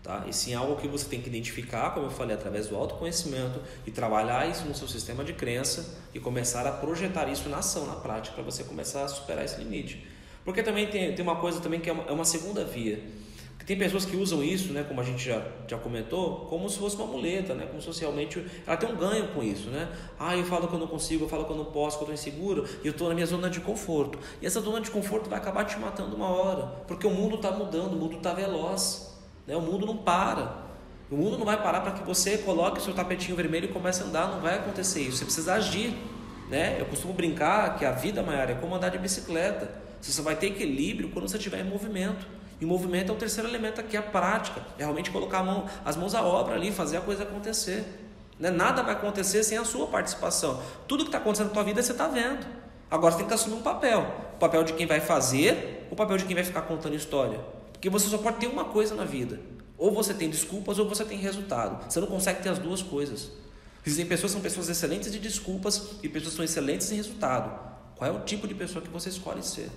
Tá? 0.02 0.24
E 0.28 0.34
sim 0.34 0.56
algo 0.56 0.78
que 0.78 0.88
você 0.88 1.08
tem 1.08 1.22
que 1.22 1.30
identificar, 1.30 1.92
como 1.92 2.08
eu 2.08 2.12
falei, 2.12 2.36
através 2.36 2.68
do 2.68 2.76
autoconhecimento 2.76 3.60
e 3.86 3.92
trabalhar 3.92 4.50
isso 4.50 4.66
no 4.66 4.74
seu 4.74 4.88
sistema 4.88 5.24
de 5.24 5.34
crença 5.34 5.96
e 6.12 6.20
começar 6.20 6.66
a 6.66 6.72
projetar 6.72 7.30
isso 7.30 7.48
na 7.50 7.58
ação, 7.58 7.86
na 7.86 7.96
prática, 7.96 8.34
para 8.34 8.44
você 8.44 8.64
começar 8.64 9.04
a 9.04 9.08
superar 9.08 9.46
esse 9.46 9.60
limite. 9.60 10.08
Porque 10.44 10.64
também 10.64 10.88
tem, 10.88 11.14
tem 11.14 11.24
uma 11.24 11.36
coisa 11.36 11.60
também 11.62 11.80
que 11.80 11.88
é 11.88 11.94
uma, 11.94 12.04
é 12.06 12.12
uma 12.12 12.26
segunda 12.26 12.66
via 12.66 13.04
Tem 13.72 13.78
pessoas 13.78 14.04
que 14.04 14.18
usam 14.18 14.44
isso, 14.44 14.74
né, 14.74 14.84
como 14.86 15.00
a 15.00 15.04
gente 15.06 15.24
já, 15.24 15.42
já 15.66 15.78
comentou, 15.78 16.46
como 16.50 16.70
se 16.70 16.78
fosse 16.78 16.98
uma 16.98 17.06
muleta, 17.06 17.54
né, 17.54 17.66
como 17.66 17.82
socialmente 17.82 18.46
ela 18.68 18.76
tem 18.76 18.92
um 18.92 18.98
ganho 18.98 19.30
com 19.30 19.42
isso, 19.42 19.70
né? 19.70 19.88
Ah, 20.20 20.36
eu 20.36 20.44
falo 20.44 20.68
que 20.68 20.74
eu 20.74 20.80
não 20.80 20.88
consigo, 20.88 21.24
eu 21.24 21.30
falo 21.30 21.46
que 21.46 21.54
eu 21.54 21.56
não 21.56 21.64
posso, 21.64 21.98
que 21.98 22.04
eu 22.04 22.14
estou 22.14 22.32
inseguro, 22.32 22.68
e 22.84 22.88
eu 22.88 22.92
estou 22.92 23.08
na 23.08 23.14
minha 23.14 23.26
zona 23.26 23.50
de 23.50 23.62
conforto. 23.62 24.20
E 24.42 24.46
essa 24.46 24.60
zona 24.60 24.82
de 24.82 24.92
conforto 24.92 25.30
vai 25.30 25.40
acabar 25.40 25.64
te 25.64 25.80
matando 25.80 26.18
uma 26.18 26.28
hora, 26.28 26.66
porque 26.86 27.08
o 27.08 27.12
mundo 27.12 27.38
está 27.38 27.50
mudando, 27.50 27.94
o 27.94 27.96
mundo 27.96 28.18
está 28.18 28.34
veloz, 28.34 29.18
né? 29.48 29.56
O 29.56 29.62
mundo 29.62 29.86
não 29.86 29.96
para. 29.96 30.66
O 31.10 31.16
mundo 31.16 31.38
não 31.38 31.46
vai 31.46 31.64
parar 31.64 31.80
para 31.80 31.94
que 31.94 32.04
você 32.04 32.40
coloque 32.40 32.80
o 32.80 32.82
seu 32.82 32.94
tapetinho 32.94 33.38
vermelho 33.38 33.70
e 33.70 33.72
comece 33.72 34.04
a 34.04 34.06
andar, 34.06 34.28
não 34.28 34.42
vai 34.42 34.56
acontecer 34.56 35.00
isso. 35.00 35.20
Você 35.20 35.24
precisa 35.24 35.54
agir, 35.54 35.94
né? 36.50 36.76
Eu 36.78 36.88
costumo 36.88 37.14
brincar 37.14 37.78
que 37.78 37.86
a 37.86 37.94
vida, 37.94 38.22
maior 38.22 38.50
é 38.50 38.54
como 38.54 38.76
andar 38.76 38.90
de 38.90 38.98
bicicleta. 38.98 39.74
Você 40.02 40.12
só 40.12 40.24
vai 40.24 40.36
ter 40.36 40.48
equilíbrio 40.48 41.10
quando 41.12 41.30
você 41.30 41.38
estiver 41.38 41.62
em 41.62 41.70
movimento. 41.70 42.41
E 42.62 42.66
movimento 42.66 43.12
é 43.12 43.16
o 43.16 43.18
terceiro 43.18 43.50
elemento 43.50 43.82
aqui, 43.82 43.98
a 43.98 44.04
prática. 44.04 44.62
É 44.78 44.84
realmente 44.84 45.10
colocar 45.10 45.42
mão, 45.42 45.68
as 45.84 45.96
mãos 45.98 46.14
à 46.14 46.22
obra 46.22 46.54
ali, 46.54 46.72
fazer 46.72 46.98
a 46.98 47.02
coisa 47.02 47.24
acontecer. 47.24 47.84
Né? 48.40 48.52
Nada 48.52 48.84
vai 48.84 48.94
acontecer 48.94 49.44
sem 49.44 49.58
a 49.58 49.66
sua 49.66 49.88
participação. 49.88 50.62
Tudo 50.88 51.04
que 51.04 51.08
está 51.08 51.18
acontecendo 51.18 51.48
na 51.48 51.54
tua 51.54 51.64
vida 51.64 51.82
você 51.82 51.92
está 51.92 52.08
vendo. 52.08 52.46
Agora 52.90 53.14
você 53.14 53.18
tem 53.18 53.28
que 53.28 53.34
assumir 53.34 53.56
um 53.56 53.64
papel. 53.64 54.06
O 54.36 54.38
papel 54.38 54.64
de 54.64 54.74
quem 54.74 54.86
vai 54.86 55.02
fazer, 55.02 55.88
o 55.90 55.96
papel 55.96 56.18
de 56.18 56.26
quem 56.26 56.36
vai 56.36 56.44
ficar 56.44 56.62
contando 56.62 56.94
história. 56.94 57.40
Porque 57.74 57.90
você 57.90 58.08
só 58.08 58.20
pode 58.20 58.38
ter 58.38 58.46
uma 58.46 58.66
coisa 58.66 58.94
na 58.94 59.06
vida. 59.06 59.40
Ou 59.76 59.92
você 59.92 60.14
tem 60.14 60.30
desculpas 60.30 60.78
ou 60.78 60.88
você 60.88 61.04
tem 61.04 61.18
resultado. 61.18 61.92
Você 61.92 62.00
não 62.00 62.08
consegue 62.08 62.44
ter 62.44 62.50
as 62.50 62.60
duas 62.60 62.84
coisas. 62.84 63.32
Existem 63.84 64.06
pessoas 64.06 64.34
que 64.34 64.34
são 64.34 64.42
pessoas 64.42 64.70
excelentes 64.70 65.12
de 65.12 65.18
desculpas 65.18 65.94
e 66.04 66.08
pessoas 66.08 66.34
que 66.34 66.36
são 66.36 66.46
excelentes 66.46 66.92
em 66.92 66.96
resultado. 66.96 67.60
Qual 67.96 68.08
é 68.08 68.14
o 68.14 68.20
tipo 68.20 68.48
de 68.48 68.54
pessoa 68.54 68.84
que 68.84 68.90
você 68.90 69.10
escolhe 69.10 69.42
ser? 69.42 69.72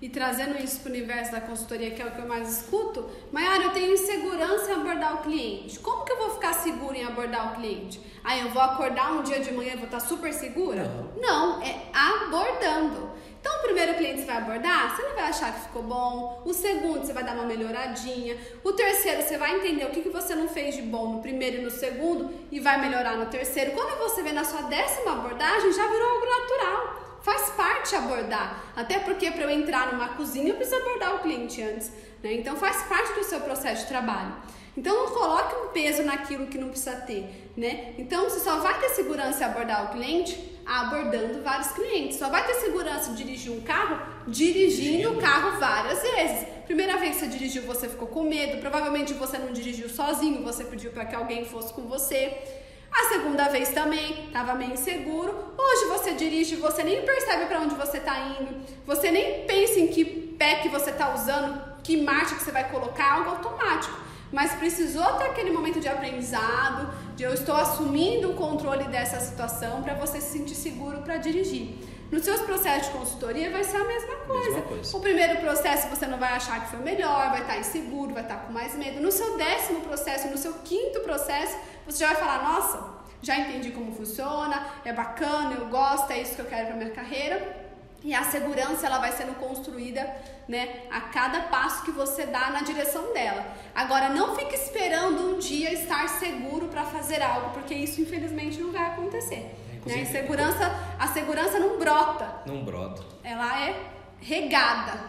E 0.00 0.08
trazendo 0.08 0.56
isso 0.62 0.80
para 0.80 0.90
o 0.90 0.94
universo 0.94 1.32
da 1.32 1.40
consultoria, 1.40 1.90
que 1.90 2.00
é 2.00 2.06
o 2.06 2.12
que 2.12 2.20
eu 2.20 2.28
mais 2.28 2.60
escuto, 2.60 3.10
Maiara, 3.32 3.64
eu 3.64 3.70
tenho 3.70 3.92
insegurança 3.92 4.70
em 4.70 4.74
abordar 4.74 5.16
o 5.16 5.22
cliente. 5.22 5.78
Como 5.80 6.04
que 6.04 6.12
eu 6.12 6.18
vou 6.18 6.30
ficar 6.34 6.52
segura 6.52 6.96
em 6.96 7.04
abordar 7.04 7.52
o 7.52 7.56
cliente? 7.56 8.00
Aí 8.22 8.40
eu 8.40 8.50
vou 8.50 8.62
acordar 8.62 9.12
um 9.12 9.22
dia 9.22 9.40
de 9.40 9.52
manhã 9.52 9.72
e 9.72 9.76
vou 9.76 9.86
estar 9.86 10.00
super 10.00 10.32
segura? 10.32 10.84
Não, 11.16 11.56
Não 11.56 11.62
é 11.62 11.82
abordando. 11.92 13.18
Então, 13.40 13.56
o 13.58 13.62
primeiro 13.62 13.94
cliente 13.94 14.20
você 14.20 14.26
vai 14.26 14.36
abordar, 14.36 14.94
você 14.94 15.02
não 15.02 15.14
vai 15.14 15.24
achar 15.24 15.52
que 15.52 15.60
ficou 15.62 15.82
bom. 15.82 16.42
O 16.44 16.52
segundo, 16.52 17.06
você 17.06 17.12
vai 17.12 17.24
dar 17.24 17.34
uma 17.34 17.44
melhoradinha. 17.44 18.36
O 18.64 18.72
terceiro, 18.72 19.22
você 19.22 19.38
vai 19.38 19.56
entender 19.56 19.84
o 19.84 19.90
que, 19.90 20.02
que 20.02 20.08
você 20.08 20.34
não 20.34 20.48
fez 20.48 20.74
de 20.74 20.82
bom 20.82 21.14
no 21.14 21.22
primeiro 21.22 21.58
e 21.58 21.64
no 21.64 21.70
segundo 21.70 22.30
e 22.50 22.60
vai 22.60 22.80
melhorar 22.80 23.16
no 23.16 23.26
terceiro. 23.26 23.72
Quando 23.72 23.98
você 23.98 24.22
vê 24.22 24.32
na 24.32 24.44
sua 24.44 24.62
décima 24.62 25.12
abordagem, 25.12 25.72
já 25.72 25.86
virou 25.86 26.08
algo 26.08 26.26
natural. 26.26 27.07
Faz 27.22 27.50
parte 27.50 27.94
abordar. 27.96 28.72
Até 28.76 28.98
porque 29.00 29.30
para 29.30 29.44
eu 29.44 29.50
entrar 29.50 29.92
numa 29.92 30.08
cozinha 30.10 30.48
eu 30.48 30.56
preciso 30.56 30.80
abordar 30.80 31.16
o 31.16 31.18
cliente 31.20 31.62
antes. 31.62 31.90
Né? 32.22 32.34
Então 32.34 32.56
faz 32.56 32.82
parte 32.84 33.14
do 33.14 33.24
seu 33.24 33.40
processo 33.40 33.82
de 33.82 33.88
trabalho. 33.88 34.34
Então 34.76 34.94
não 34.94 35.12
coloque 35.12 35.56
um 35.56 35.68
peso 35.68 36.02
naquilo 36.04 36.46
que 36.46 36.58
não 36.58 36.68
precisa 36.68 36.96
ter. 36.96 37.52
Né? 37.56 37.94
Então 37.98 38.24
você 38.24 38.40
só 38.40 38.60
vai 38.60 38.78
ter 38.80 38.90
segurança 38.90 39.42
em 39.42 39.46
abordar 39.46 39.86
o 39.86 39.88
cliente 39.92 40.58
abordando 40.68 41.42
vários 41.42 41.72
clientes. 41.72 42.18
Só 42.18 42.28
vai 42.28 42.46
ter 42.46 42.54
segurança 42.54 43.10
de 43.12 43.16
dirigir 43.16 43.50
um 43.50 43.62
carro 43.62 43.98
dirigindo 44.26 45.12
o 45.12 45.16
carro 45.16 45.58
várias 45.58 46.02
vezes. 46.02 46.46
Primeira 46.66 46.98
vez 46.98 47.16
que 47.16 47.20
você 47.20 47.26
dirigiu, 47.26 47.62
você 47.62 47.88
ficou 47.88 48.06
com 48.06 48.24
medo. 48.24 48.60
Provavelmente 48.60 49.14
você 49.14 49.38
não 49.38 49.50
dirigiu 49.50 49.88
sozinho, 49.88 50.42
você 50.44 50.64
pediu 50.64 50.90
para 50.92 51.06
que 51.06 51.16
alguém 51.16 51.46
fosse 51.46 51.72
com 51.72 51.82
você. 51.88 52.36
A 52.90 53.08
segunda 53.08 53.48
vez 53.48 53.70
também, 53.70 54.26
estava 54.26 54.54
meio 54.54 54.72
inseguro. 54.72 55.54
Hoje 55.56 55.84
você 55.86 56.12
dirige, 56.12 56.56
você 56.56 56.82
nem 56.82 57.04
percebe 57.04 57.46
para 57.46 57.60
onde 57.60 57.74
você 57.74 57.98
está 57.98 58.18
indo, 58.18 58.66
você 58.86 59.10
nem 59.10 59.46
pensa 59.46 59.78
em 59.78 59.88
que 59.88 60.04
pé 60.04 60.56
que 60.56 60.68
você 60.68 60.90
está 60.90 61.14
usando, 61.14 61.60
que 61.82 62.00
marcha 62.00 62.34
que 62.34 62.42
você 62.42 62.52
vai 62.52 62.70
colocar, 62.70 63.14
algo 63.14 63.30
automático. 63.30 63.97
Mas 64.32 64.52
precisou 64.54 65.04
ter 65.14 65.24
aquele 65.24 65.50
momento 65.50 65.80
de 65.80 65.88
aprendizado, 65.88 66.92
de 67.16 67.22
eu 67.24 67.32
estou 67.32 67.54
assumindo 67.54 68.30
o 68.30 68.34
controle 68.34 68.84
dessa 68.84 69.20
situação 69.20 69.82
para 69.82 69.94
você 69.94 70.20
se 70.20 70.38
sentir 70.38 70.54
seguro 70.54 70.98
para 71.02 71.16
dirigir. 71.16 71.78
Nos 72.10 72.24
seus 72.24 72.40
processos 72.40 72.86
de 72.86 72.98
consultoria 72.98 73.50
vai 73.50 73.62
ser 73.62 73.76
a 73.76 73.84
mesma 73.84 74.16
coisa. 74.16 74.50
mesma 74.50 74.62
coisa. 74.62 74.96
O 74.96 75.00
primeiro 75.00 75.40
processo 75.40 75.88
você 75.88 76.06
não 76.06 76.18
vai 76.18 76.32
achar 76.32 76.64
que 76.64 76.70
foi 76.70 76.78
melhor, 76.78 77.30
vai 77.30 77.42
estar 77.42 77.58
inseguro, 77.58 78.14
vai 78.14 78.22
estar 78.22 78.36
com 78.36 78.52
mais 78.52 78.74
medo. 78.74 79.00
No 79.00 79.12
seu 79.12 79.36
décimo 79.36 79.80
processo, 79.82 80.28
no 80.28 80.38
seu 80.38 80.54
quinto 80.64 81.00
processo, 81.00 81.56
você 81.84 81.98
já 81.98 82.08
vai 82.08 82.16
falar: 82.16 82.42
nossa, 82.42 82.98
já 83.20 83.38
entendi 83.38 83.72
como 83.72 83.92
funciona, 83.92 84.66
é 84.84 84.92
bacana, 84.92 85.54
eu 85.54 85.66
gosto, 85.66 86.10
é 86.10 86.22
isso 86.22 86.34
que 86.34 86.40
eu 86.40 86.46
quero 86.46 86.68
para 86.68 86.76
minha 86.76 86.90
carreira. 86.90 87.67
E 88.02 88.14
a 88.14 88.22
segurança 88.24 88.86
ela 88.86 88.98
vai 88.98 89.12
sendo 89.12 89.34
construída, 89.34 90.08
né, 90.46 90.82
a 90.90 91.00
cada 91.00 91.42
passo 91.42 91.82
que 91.84 91.90
você 91.90 92.26
dá 92.26 92.50
na 92.50 92.62
direção 92.62 93.12
dela. 93.12 93.44
Agora 93.74 94.08
não 94.08 94.36
fique 94.36 94.54
esperando 94.54 95.34
um 95.34 95.38
dia 95.38 95.72
estar 95.72 96.08
seguro 96.08 96.68
para 96.68 96.84
fazer 96.84 97.20
algo, 97.20 97.50
porque 97.50 97.74
isso 97.74 98.00
infelizmente 98.00 98.60
não 98.60 98.70
vai 98.70 98.86
acontecer. 98.86 99.54
É, 99.86 99.96
né? 99.96 100.04
Segurança, 100.04 100.70
a 100.98 101.08
segurança 101.08 101.58
não 101.58 101.78
brota. 101.78 102.42
Não 102.46 102.64
brota. 102.64 103.02
Ela 103.24 103.68
é 103.68 103.80
regada, 104.20 105.00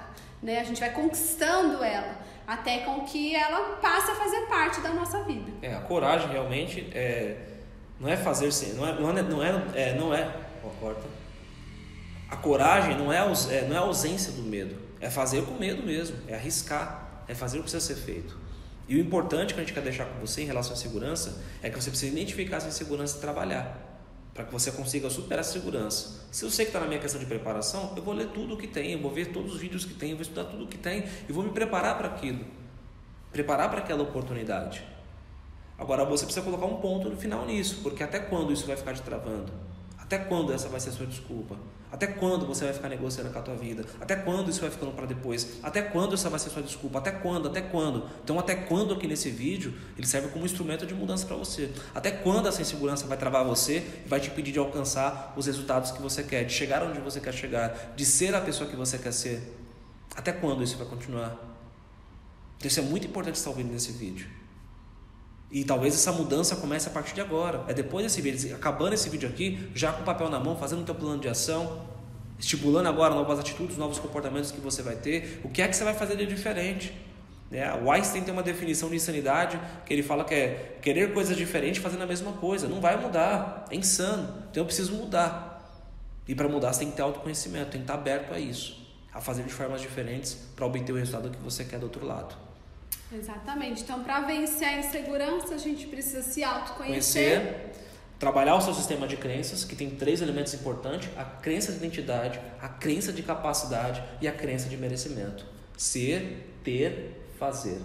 né? 0.42 0.60
A 0.60 0.64
gente 0.64 0.80
vai 0.80 0.92
conquistando 0.92 1.84
ela 1.84 2.18
até 2.48 2.80
com 2.80 3.02
que 3.02 3.36
ela 3.36 3.76
passe 3.76 4.10
a 4.10 4.16
fazer 4.16 4.42
parte 4.48 4.82
da 4.82 4.90
nossa 4.90 5.24
vida. 5.24 5.52
É, 5.62 5.76
a 5.76 5.82
coragem 5.82 6.30
realmente 6.30 6.90
é, 6.96 7.38
não 8.00 8.10
é 8.10 8.18
fazer 8.18 8.52
sem, 8.52 8.74
não 8.74 8.88
é, 8.88 8.94
não 8.94 9.10
é, 9.10 9.22
não 9.22 9.44
é, 9.44 9.64
é 9.76 9.94
não 9.94 10.14
é, 10.14 10.32
corta. 10.80 11.19
A 12.30 12.38
coragem 12.38 12.98
não 12.98 13.12
é, 13.12 13.18
é, 13.18 13.68
não 13.68 13.76
é 13.76 13.80
a 13.80 13.82
ausência 13.82 14.32
do 14.32 14.44
medo, 14.44 14.76
é 15.00 15.10
fazer 15.10 15.44
com 15.46 15.56
medo 15.56 15.82
mesmo, 15.84 16.18
é 16.28 16.36
arriscar, 16.36 17.24
é 17.28 17.34
fazer 17.34 17.58
o 17.58 17.64
que 17.64 17.72
precisa 17.72 17.96
ser 17.96 18.00
feito. 18.00 18.38
E 18.88 18.96
o 18.96 19.00
importante 19.00 19.54
que 19.54 19.60
a 19.60 19.64
gente 19.64 19.74
quer 19.74 19.84
deixar 19.84 20.06
com 20.06 20.20
você 20.20 20.42
em 20.42 20.46
relação 20.46 20.74
à 20.74 20.76
segurança 20.76 21.42
é 21.62 21.70
que 21.70 21.82
você 21.82 21.90
precisa 21.90 22.12
identificar 22.12 22.58
essa 22.58 22.68
insegurança 22.68 23.18
e 23.18 23.22
trabalhar 23.22 23.90
para 24.34 24.46
que 24.46 24.52
você 24.52 24.72
consiga 24.72 25.10
superar 25.10 25.42
a 25.42 25.44
segurança. 25.44 26.28
Se 26.32 26.46
eu 26.46 26.50
sei 26.50 26.66
que 26.66 26.70
está 26.70 26.80
na 26.80 26.88
minha 26.88 27.00
questão 27.00 27.20
de 27.20 27.26
preparação, 27.26 27.94
eu 27.96 28.02
vou 28.02 28.14
ler 28.14 28.28
tudo 28.28 28.54
o 28.54 28.58
que 28.58 28.68
tem, 28.68 28.94
eu 28.94 29.00
vou 29.00 29.12
ver 29.12 29.34
todos 29.34 29.54
os 29.54 29.60
vídeos 29.60 29.86
que 29.86 29.94
tem, 29.94 30.12
eu 30.12 30.16
vou 30.16 30.22
estudar 30.22 30.46
tudo 30.46 30.64
o 30.64 30.68
que 30.68 30.78
tem 30.78 31.04
e 31.28 31.32
vou 31.32 31.44
me 31.44 31.52
preparar 31.52 31.98
para 31.98 32.08
aquilo, 32.08 32.46
preparar 33.32 33.70
para 33.70 33.80
aquela 33.80 34.02
oportunidade. 34.02 34.84
Agora 35.78 36.06
você 36.06 36.26
precisa 36.26 36.44
colocar 36.44 36.66
um 36.66 36.78
ponto 36.78 37.10
no 37.10 37.18
final 37.18 37.46
nisso, 37.46 37.80
porque 37.84 38.02
até 38.02 38.20
quando 38.20 38.52
isso 38.52 38.66
vai 38.66 38.76
ficar 38.76 38.94
te 38.94 39.02
travando? 39.02 39.52
Até 40.10 40.18
quando 40.18 40.52
essa 40.52 40.68
vai 40.68 40.80
ser 40.80 40.90
a 40.90 40.94
sua 40.94 41.06
desculpa? 41.06 41.56
Até 41.92 42.08
quando 42.08 42.48
você 42.48 42.66
vai 42.66 42.74
ficar 42.74 42.90
negociando 42.90 43.30
com 43.30 43.38
a 43.38 43.42
tua 43.44 43.56
vida? 43.56 43.86
Até 44.02 44.16
quando 44.16 44.50
isso 44.50 44.60
vai 44.60 44.72
ficando 44.72 44.92
para 44.92 45.06
depois? 45.06 45.60
Até 45.62 45.84
quando 45.84 46.16
essa 46.16 46.32
vai 46.32 46.40
ser 46.40 46.50
a 46.50 46.52
sua 46.52 46.64
desculpa? 46.64 46.98
Até 46.98 47.12
quando? 47.12 47.48
Até 47.48 47.62
quando? 47.62 48.10
Então, 48.24 48.40
até 48.40 48.56
quando 48.56 48.96
aqui 48.96 49.06
nesse 49.06 49.30
vídeo 49.30 49.72
ele 49.96 50.08
serve 50.08 50.30
como 50.30 50.44
instrumento 50.48 50.84
de 50.88 50.96
mudança 50.96 51.28
para 51.28 51.36
você? 51.36 51.72
Até 51.94 52.10
quando 52.10 52.48
essa 52.48 52.60
insegurança 52.60 53.06
vai 53.06 53.20
travar 53.20 53.46
você 53.46 53.86
e 54.04 54.10
vai 54.10 54.20
te 54.20 54.32
impedir 54.32 54.52
de 54.52 54.58
alcançar 54.58 55.32
os 55.38 55.46
resultados 55.46 55.92
que 55.92 56.02
você 56.02 56.24
quer, 56.24 56.44
de 56.44 56.54
chegar 56.54 56.82
onde 56.82 57.00
você 57.00 57.20
quer 57.20 57.32
chegar, 57.32 57.94
de 57.96 58.04
ser 58.04 58.34
a 58.34 58.42
pessoa 58.42 58.68
que 58.68 58.76
você 58.76 58.98
quer 58.98 59.14
ser? 59.14 59.56
Até 60.16 60.32
quando 60.32 60.64
isso 60.64 60.76
vai 60.76 60.88
continuar? 60.88 61.38
Então, 62.58 62.68
isso 62.68 62.80
é 62.80 62.84
muito 62.84 63.06
importante 63.06 63.36
estar 63.36 63.52
ouvindo 63.52 63.72
nesse 63.72 63.92
vídeo. 63.92 64.39
E 65.52 65.64
talvez 65.64 65.96
essa 65.96 66.12
mudança 66.12 66.56
comece 66.56 66.88
a 66.88 66.92
partir 66.92 67.16
de 67.16 67.22
agora. 67.22 67.64
É 67.68 67.74
depois 67.74 68.06
desse 68.06 68.22
vídeo, 68.22 68.56
acabando 68.56 68.94
esse 68.94 69.10
vídeo 69.10 69.28
aqui, 69.28 69.70
já 69.74 69.92
com 69.92 70.04
o 70.04 70.06
papel 70.06 70.30
na 70.30 70.40
mão, 70.40 70.56
fazendo 70.56 70.82
o 70.82 70.86
teu 70.86 70.94
plano 70.94 71.20
de 71.20 71.28
ação, 71.28 71.82
estipulando 72.38 72.88
agora 72.88 73.16
novas 73.16 73.40
atitudes, 73.40 73.76
novos 73.78 73.98
comportamentos 73.98 74.52
que 74.52 74.62
você 74.62 74.84
vai 74.84 74.96
ter. 74.96 75.42
O 75.44 75.50
que 75.50 75.62
é 75.62 75.68
que 75.68 75.76
você 75.76 75.84
vai 75.84 75.94
fazer 75.94 76.16
de 76.16 76.26
diferente? 76.28 76.94
É, 77.52 77.74
o 77.74 77.92
Einstein 77.92 78.22
tem 78.22 78.32
uma 78.32 78.44
definição 78.44 78.90
de 78.90 78.96
insanidade 78.96 79.60
que 79.84 79.92
ele 79.92 80.04
fala 80.04 80.24
que 80.24 80.36
é 80.36 80.78
querer 80.84 81.14
coisas 81.14 81.36
diferentes 81.36 81.82
fazendo 81.82 82.04
a 82.04 82.08
mesma 82.08 82.34
coisa. 82.34 82.68
Não 82.68 82.80
vai 82.80 82.96
mudar, 82.96 83.66
é 83.72 83.76
insano. 83.76 84.44
Então 84.52 84.62
eu 84.62 84.66
preciso 84.66 84.94
mudar. 84.94 85.50
E 86.28 86.36
para 86.36 86.48
mudar 86.48 86.72
você 86.72 86.82
tem 86.82 86.92
que 86.92 86.96
ter 86.96 87.02
autoconhecimento, 87.02 87.72
tem 87.72 87.82
que 87.82 87.86
estar 87.86 87.96
aberto 87.96 88.32
a 88.32 88.40
isso, 88.40 88.88
a 89.12 89.20
fazer 89.20 89.42
de 89.42 89.52
formas 89.52 89.82
diferentes 89.82 90.38
para 90.56 90.64
obter 90.64 90.92
o 90.92 90.96
resultado 90.96 91.32
que 91.32 91.44
você 91.44 91.64
quer 91.64 91.80
do 91.80 91.86
outro 91.86 92.06
lado. 92.06 92.49
Exatamente. 93.12 93.84
Então, 93.84 94.04
para 94.04 94.22
vencer 94.22 94.68
a 94.68 94.80
insegurança, 94.80 95.56
a 95.56 95.58
gente 95.58 95.88
precisa 95.88 96.22
se 96.22 96.44
autoconhecer. 96.44 97.42
Conhecer, 97.42 97.72
trabalhar 98.20 98.56
o 98.56 98.62
seu 98.62 98.74
sistema 98.74 99.08
de 99.08 99.18
crenças, 99.18 99.64
que 99.64 99.76
tem 99.76 99.90
três 99.90 100.22
elementos 100.22 100.54
importantes: 100.54 101.10
a 101.18 101.24
crença 101.24 101.72
de 101.72 101.80
identidade, 101.80 102.40
a 102.62 102.68
crença 102.68 103.12
de 103.12 103.24
capacidade 103.24 104.04
e 104.22 104.28
a 104.28 104.32
crença 104.32 104.70
de 104.70 104.78
merecimento. 104.78 105.46
Ser, 105.78 106.54
ter, 106.64 107.26
fazer. 107.40 107.82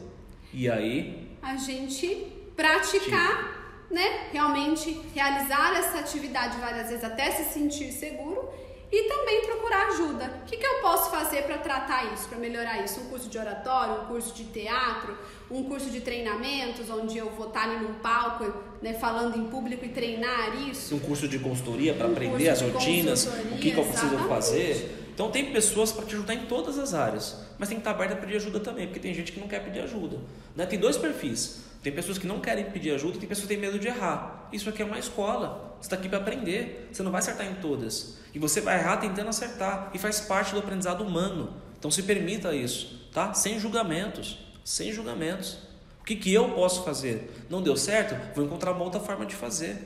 E 0.53 0.69
aí. 0.69 1.37
A 1.41 1.57
gente 1.57 2.33
praticar, 2.55 3.87
né? 3.91 4.29
Realmente 4.31 5.01
realizar 5.15 5.75
essa 5.77 5.99
atividade 6.01 6.59
várias 6.59 6.89
vezes 6.89 7.05
até 7.05 7.31
se 7.31 7.53
sentir 7.53 7.93
seguro 7.93 8.53
e 8.95 9.09
também 9.09 9.41
procurar 9.41 9.89
ajuda. 9.89 10.31
O 10.43 10.47
que, 10.47 10.57
que 10.57 10.65
eu 10.65 10.81
posso 10.81 11.11
fazer 11.11 11.43
para 11.43 11.59
tratar 11.59 12.15
isso, 12.15 12.29
para 12.29 12.39
melhorar 12.39 12.85
isso? 12.85 13.01
Um 13.01 13.07
curso 13.07 13.29
de 13.29 13.37
oratório, 13.37 14.03
um 14.03 14.07
curso 14.07 14.33
de 14.33 14.45
teatro, 14.45 15.19
um 15.51 15.65
curso 15.65 15.91
de 15.91 16.01
treinamentos, 16.01 16.89
onde 16.89 17.19
eu 17.19 17.29
vou 17.31 17.49
estar 17.49 17.65
ali 17.65 17.85
num 17.85 17.95
palco, 17.95 18.55
né, 18.81 18.95
falando 18.95 19.37
em 19.37 19.47
público 19.49 19.85
e 19.85 19.89
treinar 19.89 20.57
isso. 20.69 20.95
Um 20.95 21.01
curso 21.01 21.27
de 21.27 21.41
consultoria 21.41 21.93
para 21.93 22.07
um 22.07 22.13
aprender 22.13 22.49
as 22.49 22.61
rotinas, 22.61 23.27
o 23.27 23.59
que, 23.59 23.73
que 23.73 23.79
eu 23.79 23.85
preciso 23.85 24.17
fazer. 24.29 25.09
Então 25.13 25.29
tem 25.29 25.53
pessoas 25.53 25.91
para 25.91 26.05
te 26.05 26.15
ajudar 26.15 26.35
em 26.35 26.47
todas 26.47 26.79
as 26.79 26.95
áreas, 26.95 27.37
mas 27.59 27.69
tem 27.69 27.79
que 27.79 27.81
estar 27.81 27.91
aberta 27.91 28.15
a 28.15 28.17
pedir 28.17 28.37
ajuda 28.37 28.61
também, 28.61 28.87
porque 28.87 29.01
tem 29.01 29.13
gente 29.13 29.33
que 29.33 29.41
não 29.41 29.49
quer 29.49 29.65
pedir 29.65 29.81
ajuda. 29.81 30.19
Né? 30.55 30.67
Tem 30.67 30.79
dois 30.79 30.97
perfis. 30.97 31.65
Tem 31.85 31.93
pessoas 31.93 32.17
que 32.17 32.27
não 32.27 32.41
querem 32.41 32.65
pedir 32.65 32.93
ajuda, 32.95 33.19
tem 33.19 33.29
pessoas 33.29 33.47
que 33.47 33.53
têm 33.53 33.61
medo 33.61 33.79
de 33.79 33.87
errar. 33.87 34.49
Isso 34.51 34.71
aqui 34.71 34.81
é 34.81 34.87
uma 34.87 34.99
escola. 34.99 35.77
Você 35.79 35.87
está 35.87 35.97
aqui 35.97 36.09
para 36.09 36.17
aprender. 36.17 36.89
Você 36.91 37.03
não 37.03 37.13
vai 37.13 37.19
acertar 37.19 37.47
em 37.47 37.57
todas. 37.57 38.17
E 38.33 38.39
você 38.39 38.63
vai 38.63 38.79
errar 38.79 38.97
tentando 38.97 39.29
acertar. 39.29 39.91
E 39.93 39.99
faz 39.99 40.19
parte 40.19 40.55
do 40.55 40.61
aprendizado 40.61 41.05
humano. 41.05 41.53
Então 41.79 41.91
se 41.91 42.03
permita 42.03 42.55
isso, 42.55 43.07
tá? 43.13 43.35
Sem 43.35 43.61
julgamentos. 43.61 44.39
Sem 44.65 44.95
julgamentos. 44.95 45.59
O 46.01 46.05
que, 46.05 46.17
que 46.17 46.33
eu 46.33 46.53
posso 46.53 46.85
fazer? 46.85 47.31
Não 47.51 47.61
deu 47.61 47.77
certo? 47.77 48.17
Vou 48.35 48.47
encontrar 48.47 48.73
uma 48.73 48.83
outra 48.83 49.01
forma 49.01 49.27
de 49.27 49.35
fazer. 49.35 49.77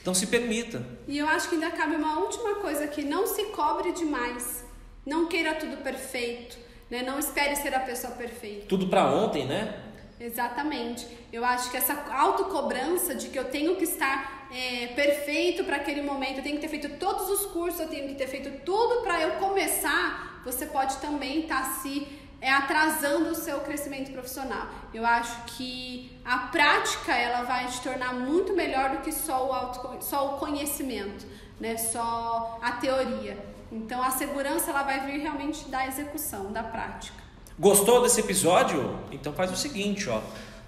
Então 0.00 0.12
se 0.12 0.26
permita. 0.26 0.84
E 1.06 1.18
eu 1.18 1.28
acho 1.28 1.48
que 1.48 1.54
ainda 1.54 1.70
cabe 1.70 1.94
uma 1.94 2.18
última 2.18 2.56
coisa 2.56 2.82
aqui: 2.82 3.04
não 3.04 3.28
se 3.28 3.44
cobre 3.50 3.92
demais. 3.92 4.64
Não 5.06 5.28
queira 5.28 5.54
tudo 5.54 5.76
perfeito. 5.84 6.58
Né? 6.90 7.04
Não 7.04 7.16
espere 7.16 7.54
ser 7.54 7.72
a 7.76 7.80
pessoa 7.80 8.12
perfeita. 8.14 8.66
Tudo 8.66 8.88
para 8.88 9.06
ontem, 9.06 9.46
né? 9.46 9.91
Exatamente. 10.22 11.04
Eu 11.32 11.44
acho 11.44 11.68
que 11.68 11.76
essa 11.76 11.94
autocobrança 12.12 13.12
de 13.12 13.28
que 13.28 13.36
eu 13.36 13.50
tenho 13.50 13.74
que 13.74 13.82
estar 13.82 14.46
é, 14.52 14.86
perfeito 14.88 15.64
para 15.64 15.76
aquele 15.76 16.00
momento, 16.00 16.36
eu 16.36 16.44
tenho 16.44 16.56
que 16.56 16.62
ter 16.62 16.68
feito 16.68 16.96
todos 16.96 17.28
os 17.28 17.46
cursos, 17.46 17.80
eu 17.80 17.88
tenho 17.88 18.06
que 18.06 18.14
ter 18.14 18.28
feito 18.28 18.64
tudo 18.64 19.02
para 19.02 19.20
eu 19.20 19.32
começar, 19.32 20.40
você 20.44 20.66
pode 20.66 20.96
também 20.98 21.40
estar 21.40 21.62
tá 21.62 21.70
se 21.80 22.06
é, 22.40 22.52
atrasando 22.52 23.30
o 23.30 23.34
seu 23.34 23.60
crescimento 23.60 24.12
profissional. 24.12 24.68
Eu 24.94 25.04
acho 25.04 25.42
que 25.56 26.16
a 26.24 26.38
prática 26.38 27.16
ela 27.16 27.42
vai 27.42 27.66
te 27.66 27.80
tornar 27.80 28.14
muito 28.14 28.54
melhor 28.54 28.90
do 28.90 28.98
que 28.98 29.10
só 29.10 29.48
o, 29.48 29.52
auto, 29.52 30.04
só 30.04 30.36
o 30.36 30.38
conhecimento, 30.38 31.26
né? 31.58 31.76
só 31.76 32.60
a 32.62 32.72
teoria. 32.72 33.36
Então 33.72 34.00
a 34.00 34.10
segurança 34.10 34.70
ela 34.70 34.84
vai 34.84 35.00
vir 35.00 35.18
realmente 35.18 35.68
da 35.68 35.84
execução, 35.84 36.52
da 36.52 36.62
prática. 36.62 37.21
Gostou 37.58 38.02
desse 38.02 38.20
episódio? 38.20 38.98
Então 39.10 39.32
faz 39.32 39.50
o 39.52 39.56
seguinte, 39.56 40.08
ó. 40.08 40.20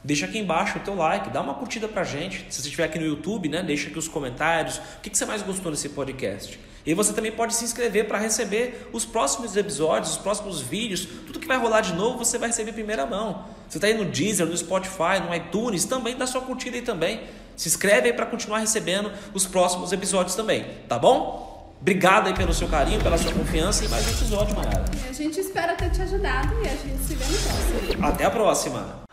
Deixa 0.05 0.27
aqui 0.27 0.39
embaixo 0.39 0.77
o 0.77 0.81
teu 0.83 0.95
like, 0.95 1.31
dá 1.31 1.41
uma 1.41 1.55
curtida 1.55 1.89
pra 1.89 2.05
gente. 2.05 2.45
Se 2.51 2.61
você 2.61 2.69
estiver 2.69 2.85
aqui 2.85 2.99
no 2.99 3.07
YouTube, 3.07 3.49
né, 3.49 3.63
deixa 3.63 3.89
aqui 3.89 3.99
os 3.99 4.07
comentários. 4.07 4.77
O 4.77 5.01
que, 5.03 5.17
você 5.17 5.25
mais 5.25 5.41
gostou 5.41 5.73
desse 5.73 5.89
podcast? 5.89 6.61
E 6.85 6.93
você 6.93 7.15
também 7.15 7.33
pode 7.33 7.55
se 7.55 7.65
inscrever 7.65 8.07
para 8.07 8.19
receber 8.19 8.91
os 8.93 9.07
próximos 9.07 9.57
episódios, 9.57 10.11
os 10.11 10.19
próximos 10.19 10.61
vídeos, 10.61 11.07
tudo 11.27 11.41
que 11.41 11.47
vai 11.47 11.57
rolar 11.57 11.81
de 11.81 11.95
novo 11.95 12.19
você 12.19 12.37
vai 12.37 12.51
receber 12.51 12.73
em 12.73 12.75
primeira 12.75 13.07
mão. 13.07 13.47
Você 13.67 13.79
está 13.79 13.87
aí 13.87 13.95
no 13.95 14.05
Deezer, 14.05 14.45
no 14.45 14.55
Spotify, 14.55 15.21
no 15.27 15.35
iTunes, 15.35 15.87
também 15.87 16.15
dá 16.15 16.27
sua 16.27 16.43
curtida 16.43 16.77
aí 16.77 16.83
também. 16.83 17.23
Se 17.57 17.69
inscreve 17.69 18.09
aí 18.09 18.13
para 18.13 18.27
continuar 18.27 18.59
recebendo 18.59 19.11
os 19.33 19.47
próximos 19.47 19.91
episódios 19.91 20.35
também, 20.35 20.67
tá 20.87 20.99
bom? 20.99 21.54
Obrigado 21.81 22.29
aí 22.29 22.35
pelo 22.35 22.55
seu 22.55 22.69
carinho, 22.69 23.03
pela 23.03 23.19
sua 23.19 23.33
confiança 23.33 23.85
e 23.85 23.89
mais 23.89 24.07
um 24.07 24.11
episódio, 24.11 24.57
Mayara. 24.57 24.85
A 25.09 25.13
gente 25.13 25.39
espera 25.39 25.75
ter 25.75 25.91
te 25.91 26.03
ajudado 26.03 26.55
e 26.63 26.67
a 26.67 26.77
gente 26.77 26.99
se 27.03 27.15
vê 27.15 27.25
no 27.25 27.39
próximo. 27.39 28.07
Até 28.07 28.25
a 28.25 28.31
próxima. 28.31 29.04